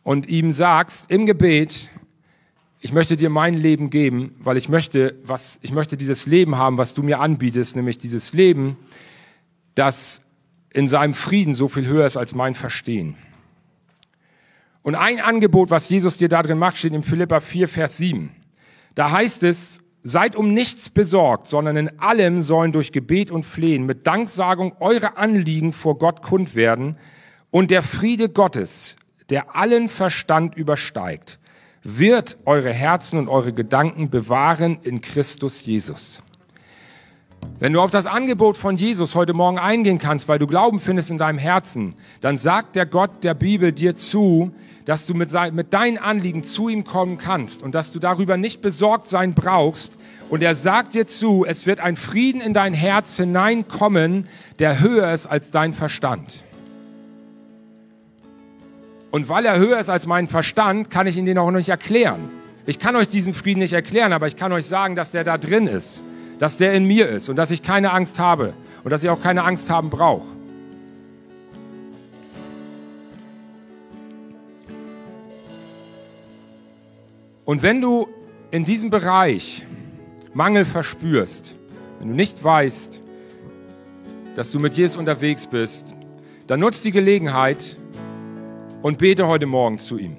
und 0.05 0.29
ihm 0.29 0.53
sagst 0.53 1.11
im 1.11 1.27
Gebet, 1.27 1.91
ich 2.81 2.93
möchte 2.93 3.17
dir 3.17 3.31
mein 3.31 3.55
Leben 3.55 3.91
geben, 3.91 4.37
weil 4.39 4.59
ich 4.59 4.69
möchte, 4.69 5.19
was, 5.25 5.59
ich 5.63 5.73
möchte 5.73 5.97
dieses 5.97 6.27
Leben 6.27 6.57
haben, 6.57 6.79
was 6.79 6.95
du 6.95 7.03
mir 7.03 7.19
anbietest, 7.19 7.75
nämlich 7.75 7.99
dieses 7.99 8.35
Leben, 8.35 8.77
das 9.75 10.21
in 10.71 10.87
seinem 10.87 11.15
Frieden 11.15 11.55
so 11.55 11.67
viel 11.67 11.87
höher 11.87 12.07
ist 12.07 12.17
als 12.17 12.35
mein 12.35 12.55
Verstehen. 12.55 13.17
Und 14.83 14.97
ein 14.97 15.19
Angebot, 15.19 15.71
was 15.71 15.89
Jesus 15.89 16.19
dir 16.19 16.29
da 16.29 16.43
drin 16.43 16.59
macht, 16.59 16.77
steht 16.77 16.93
in 16.93 17.03
Philippa 17.03 17.41
4, 17.41 17.69
Vers 17.69 17.97
7. 17.97 18.37
Da 18.95 19.11
heißt 19.11 19.43
es, 19.45 19.81
seid 20.03 20.37
um 20.37 20.53
nichts 20.53 20.91
besorgt, 20.91 21.49
sondern 21.49 21.79
in 21.79 21.99
allem 21.99 22.43
sollen 22.43 22.73
durch 22.73 22.93
Gebet 22.93 23.31
und 23.31 23.45
Flehen 23.45 23.87
mit 23.87 24.07
Danksagung 24.07 24.77
eure 24.81 25.17
Anliegen 25.17 25.73
vor 25.73 25.99
Gott 25.99 26.21
kund 26.21 26.55
werden 26.55 26.99
und 27.51 27.71
der 27.71 27.81
Friede 27.81 28.29
Gottes, 28.29 28.97
der 29.35 29.57
allen 29.57 29.89
Verstand 29.89 30.57
übersteigt, 30.57 31.41
wird 31.83 32.37
eure 32.45 32.71
Herzen 32.71 33.19
und 33.19 33.27
eure 33.27 33.53
Gedanken 33.53 34.09
bewahren 34.09 34.79
in 34.85 35.01
Christus 35.01 35.67
Jesus. 35.67 36.23
Wenn 37.59 37.73
du 37.73 37.81
auf 37.81 37.91
das 37.91 38.07
Angebot 38.07 38.57
von 38.57 38.77
Jesus 38.77 39.17
heute 39.17 39.33
Morgen 39.33 39.59
eingehen 39.59 39.99
kannst, 39.99 40.29
weil 40.29 40.39
du 40.39 40.47
Glauben 40.47 40.79
findest 40.79 41.11
in 41.11 41.19
deinem 41.19 41.39
Herzen, 41.39 41.97
dann 42.21 42.39
sagt 42.39 42.77
der 42.77 42.87
Gott 42.87 43.25
der 43.25 43.35
Bibel 43.35 43.73
dir 43.73 43.97
zu, 43.97 44.53
dass 44.85 45.05
du 45.05 45.15
mit, 45.15 45.33
mit 45.53 45.73
deinen 45.73 45.99
Anliegen 45.99 46.45
zu 46.45 46.69
ihm 46.69 46.85
kommen 46.85 47.19
kannst 47.19 47.65
und 47.65 47.75
dass 47.75 47.91
du 47.91 47.99
darüber 47.99 48.37
nicht 48.37 48.63
besorgt 48.63 49.09
sein 49.09 49.35
brauchst. 49.35 49.97
Und 50.31 50.45
er 50.45 50.55
sagt 50.55 50.95
dir 50.95 51.09
zu, 51.09 51.45
es 51.45 51.67
wird 51.67 51.81
ein 51.81 51.97
Frieden 51.97 52.41
in 52.41 52.55
dein 52.55 52.73
Herz 52.73 53.17
hineinkommen, 53.17 54.29
der 54.61 54.79
höher 54.79 55.13
ist 55.13 55.27
als 55.27 55.51
dein 55.51 55.73
Verstand. 55.73 56.44
Und 59.15 59.29
weil 59.29 59.47
er 59.47 59.61
höher 59.61 59.79
ist 59.79 59.91
als 59.91 60.09
mein 60.09 60.27
Verstand, 60.27 60.91
kann 60.91 61.07
ich 61.07 61.17
ihn 61.17 61.25
den 61.25 61.39
auch 61.39 61.53
nicht 61.53 61.69
erklären. 61.69 62.29
Ich 62.67 62.81
kann 62.81 62.97
euch 62.97 63.07
diesen 63.07 63.33
Frieden 63.33 63.61
nicht 63.61 63.73
erklären, 63.73 64.13
aber 64.13 64.27
ich 64.27 64.35
kann 64.35 64.51
euch 64.51 64.67
sagen, 64.67 64.97
dass 64.97 65.13
der 65.13 65.23
da 65.23 65.39
drin 65.39 65.69
ist, 65.69 66.01
dass 66.41 66.57
der 66.57 66.75
in 66.75 66.85
mir 66.85 67.09
ist 67.09 67.29
und 67.29 67.37
dass 67.37 67.53
ich 67.53 67.63
keine 67.63 67.93
Angst 67.93 68.19
habe 68.19 68.55
und 68.83 68.91
dass 68.91 69.05
ich 69.05 69.11
auch 69.11 69.23
keine 69.23 69.45
Angst 69.45 69.71
haben 69.71 69.89
brauche. 69.89 70.27
Und 77.45 77.63
wenn 77.63 77.81
du 77.81 78.09
in 78.51 78.65
diesem 78.65 78.91
Bereich 78.91 79.65
Mangel 80.33 80.65
verspürst, 80.65 81.55
wenn 82.01 82.09
du 82.09 82.15
nicht 82.17 82.43
weißt, 82.43 83.01
dass 84.35 84.51
du 84.51 84.59
mit 84.59 84.77
Jesus 84.77 84.97
unterwegs 84.97 85.47
bist, 85.47 85.95
dann 86.49 86.59
nutzt 86.59 86.85
die 86.85 86.91
Gelegenheit, 86.91 87.79
und 88.85 88.99
bete 88.99 89.27
heute 89.27 89.47
Morgen 89.47 89.79
zu 89.79 89.97
ihm. 89.97 90.15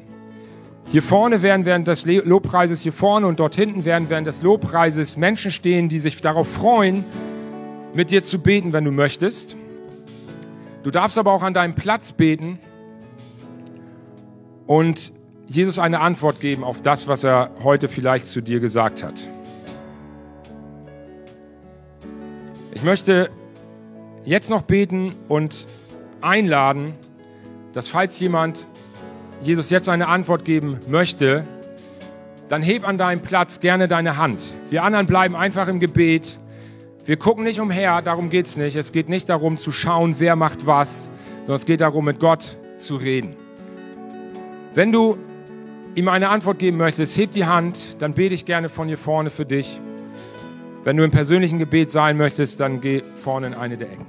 Hier 0.91 1.03
vorne 1.03 1.43
werden 1.43 1.65
während 1.67 1.87
des 1.87 2.03
Lobpreises, 2.03 2.81
hier 2.81 2.93
vorne 2.93 3.27
und 3.27 3.39
dort 3.39 3.53
hinten 3.53 3.85
werden 3.85 4.09
während 4.09 4.25
des 4.25 4.41
Lobpreises 4.41 5.17
Menschen 5.17 5.51
stehen, 5.51 5.87
die 5.87 5.99
sich 5.99 6.19
darauf 6.19 6.47
freuen, 6.47 7.05
mit 7.93 8.09
dir 8.09 8.23
zu 8.23 8.39
beten, 8.39 8.73
wenn 8.73 8.83
du 8.83 8.89
möchtest. 8.89 9.55
Du 10.81 10.89
darfst 10.89 11.19
aber 11.19 11.31
auch 11.31 11.43
an 11.43 11.53
deinem 11.53 11.75
Platz 11.75 12.11
beten 12.11 12.57
und 14.65 15.13
Jesus 15.45 15.77
eine 15.77 15.99
Antwort 15.99 16.39
geben 16.39 16.63
auf 16.63 16.81
das, 16.81 17.07
was 17.07 17.23
er 17.23 17.51
heute 17.63 17.87
vielleicht 17.87 18.25
zu 18.25 18.41
dir 18.41 18.59
gesagt 18.59 19.03
hat. 19.03 19.27
Ich 22.73 22.81
möchte 22.81 23.29
jetzt 24.23 24.49
noch 24.49 24.63
beten 24.63 25.13
und 25.27 25.67
einladen, 26.19 26.95
dass 27.75 27.89
falls 27.89 28.17
jemand 28.21 28.67
Jesus 29.43 29.69
jetzt 29.69 29.89
eine 29.89 30.07
Antwort 30.07 30.45
geben 30.45 30.79
möchte, 30.87 31.45
dann 32.47 32.61
heb 32.61 32.87
an 32.87 32.97
deinem 32.97 33.21
Platz 33.21 33.59
gerne 33.59 33.89
deine 33.89 34.15
Hand. 34.15 34.41
Wir 34.69 34.83
anderen 34.83 35.07
bleiben 35.07 35.35
einfach 35.35 35.67
im 35.67 35.81
Gebet. 35.81 36.39
Wir 37.03 37.17
gucken 37.17 37.43
nicht 37.43 37.59
umher, 37.59 38.01
darum 38.01 38.29
geht 38.29 38.45
es 38.45 38.55
nicht. 38.55 38.77
Es 38.77 38.93
geht 38.93 39.09
nicht 39.09 39.27
darum 39.27 39.57
zu 39.57 39.73
schauen, 39.73 40.15
wer 40.19 40.37
macht 40.37 40.65
was, 40.65 41.09
sondern 41.39 41.57
es 41.57 41.65
geht 41.65 41.81
darum, 41.81 42.05
mit 42.05 42.21
Gott 42.21 42.57
zu 42.77 42.95
reden. 42.95 43.35
Wenn 44.73 44.93
du 44.93 45.17
ihm 45.95 46.07
eine 46.07 46.29
Antwort 46.29 46.59
geben 46.59 46.77
möchtest, 46.77 47.17
heb 47.17 47.33
die 47.33 47.45
Hand, 47.45 47.97
dann 47.99 48.13
bete 48.13 48.35
ich 48.35 48.45
gerne 48.45 48.69
von 48.69 48.87
hier 48.87 48.97
vorne 48.97 49.29
für 49.29 49.45
dich. 49.45 49.81
Wenn 50.85 50.95
du 50.95 51.03
im 51.03 51.11
persönlichen 51.11 51.59
Gebet 51.59 51.91
sein 51.91 52.15
möchtest, 52.15 52.61
dann 52.61 52.79
geh 52.79 53.01
vorne 53.01 53.47
in 53.47 53.53
eine 53.53 53.75
der 53.75 53.91
Ecken. 53.91 54.05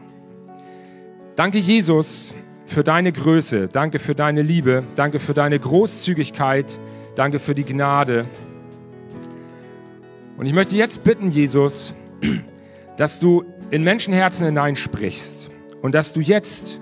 Danke, 1.35 1.59
Jesus, 1.59 2.33
für 2.67 2.85
deine 2.85 3.13
Größe. 3.13 3.69
Danke 3.69 3.99
für 3.99 4.15
deine 4.15 4.43
Liebe. 4.43 4.83
Danke 4.97 5.19
für 5.19 5.33
deine 5.35 5.59
Großzügigkeit. 5.59 6.79
Danke 7.15 7.39
für 7.39 7.55
die 7.55 7.65
Gnade. 7.65 8.27
Und 10.37 10.47
ich 10.47 10.53
möchte 10.53 10.77
jetzt 10.77 11.03
bitten, 11.03 11.31
Jesus, 11.31 11.95
dass 12.97 13.21
du 13.21 13.45
in 13.71 13.83
Menschenherzen 13.83 14.47
hineinsprichst 14.47 15.49
und 15.81 15.95
dass 15.95 16.13
du 16.13 16.21
jetzt 16.21 16.79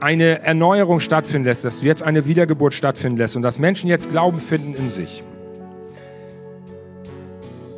eine 0.00 0.42
Erneuerung 0.42 1.00
stattfinden 1.00 1.46
lässt, 1.46 1.64
dass 1.64 1.80
du 1.80 1.86
jetzt 1.86 2.02
eine 2.02 2.26
Wiedergeburt 2.26 2.72
stattfinden 2.72 3.18
lässt 3.18 3.36
und 3.36 3.42
dass 3.42 3.58
Menschen 3.58 3.88
jetzt 3.88 4.10
Glauben 4.10 4.38
finden 4.38 4.74
in 4.74 4.88
sich. 4.88 5.22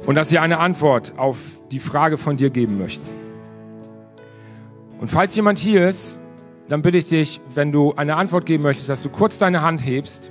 Und 0.07 0.15
dass 0.15 0.29
sie 0.29 0.39
eine 0.39 0.59
Antwort 0.59 1.15
auf 1.17 1.39
die 1.71 1.81
Frage 1.81 2.19
von 2.19 2.37
dir 2.37 2.51
geben 2.51 2.79
möchten. 2.79 3.22
Und 5.03 5.09
falls 5.09 5.35
jemand 5.35 5.59
hier 5.59 5.89
ist, 5.89 6.21
dann 6.69 6.81
bitte 6.81 6.99
ich 6.99 7.09
dich, 7.09 7.41
wenn 7.53 7.73
du 7.73 7.93
eine 7.95 8.15
Antwort 8.15 8.47
geben 8.47 8.63
möchtest, 8.63 8.89
dass 8.89 9.03
du 9.03 9.09
kurz 9.09 9.37
deine 9.37 9.61
Hand 9.61 9.85
hebst. 9.85 10.31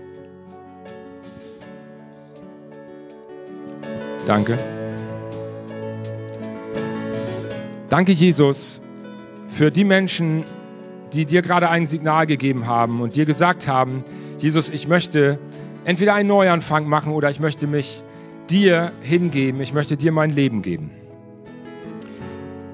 Danke. 4.26 4.58
Danke, 7.90 8.14
Jesus, 8.14 8.80
für 9.50 9.72
die 9.72 9.84
Menschen, 9.84 10.46
die 11.12 11.26
dir 11.26 11.42
gerade 11.42 11.68
ein 11.70 11.86
Signal 11.86 12.26
gegeben 12.26 12.66
haben 12.66 13.02
und 13.02 13.18
dir 13.18 13.26
gesagt 13.26 13.68
haben, 13.68 14.06
Jesus, 14.38 14.70
ich 14.70 14.88
möchte 14.88 15.38
entweder 15.84 16.14
einen 16.14 16.30
Neuanfang 16.30 16.88
machen 16.88 17.12
oder 17.12 17.30
ich 17.30 17.42
möchte 17.42 17.68
mich 17.68 18.04
dir 18.50 18.94
hingeben, 19.02 19.60
ich 19.60 19.74
möchte 19.74 19.98
dir 19.98 20.14
mein 20.14 20.30
Leben 20.30 20.62
geben. 20.62 20.92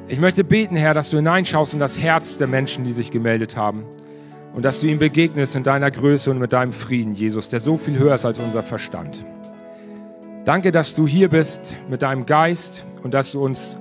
Ich 0.09 0.19
möchte 0.19 0.45
beten, 0.45 0.77
Herr, 0.77 0.93
dass 0.93 1.09
du 1.09 1.17
hineinschaust 1.17 1.73
in 1.73 1.79
das 1.79 1.99
Herz 1.99 2.37
der 2.37 2.47
Menschen, 2.47 2.85
die 2.85 2.93
sich 2.93 3.11
gemeldet 3.11 3.57
haben 3.57 3.83
und 4.53 4.63
dass 4.63 4.79
du 4.79 4.87
ihnen 4.87 4.99
begegnest 4.99 5.55
in 5.55 5.63
deiner 5.63 5.91
Größe 5.91 6.31
und 6.31 6.39
mit 6.39 6.53
deinem 6.53 6.71
Frieden, 6.71 7.13
Jesus, 7.13 7.49
der 7.49 7.59
so 7.59 7.75
viel 7.75 7.97
höher 7.99 8.15
ist 8.15 8.23
als 8.23 8.39
unser 8.39 8.63
Verstand. 8.63 9.25
Danke, 10.45 10.71
dass 10.71 10.95
du 10.95 11.07
hier 11.07 11.27
bist 11.27 11.73
mit 11.89 12.03
deinem 12.03 12.25
Geist 12.25 12.85
und 13.03 13.13
dass 13.13 13.33
du 13.33 13.43
uns 13.43 13.77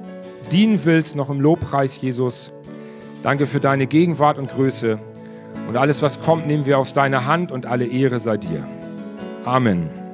dienen 0.50 0.80
willst, 0.84 1.14
noch 1.14 1.30
im 1.30 1.40
Lobpreis, 1.40 2.00
Jesus. 2.00 2.50
Danke 3.22 3.46
für 3.46 3.60
deine 3.60 3.86
Gegenwart 3.86 4.36
und 4.36 4.50
Größe. 4.50 4.98
Und 5.68 5.76
alles, 5.76 6.02
was 6.02 6.20
kommt, 6.20 6.48
nehmen 6.48 6.66
wir 6.66 6.78
aus 6.78 6.92
deiner 6.92 7.26
Hand 7.26 7.52
und 7.52 7.66
alle 7.66 7.86
Ehre 7.86 8.18
sei 8.18 8.36
dir. 8.36 8.66
Amen. 9.44 10.05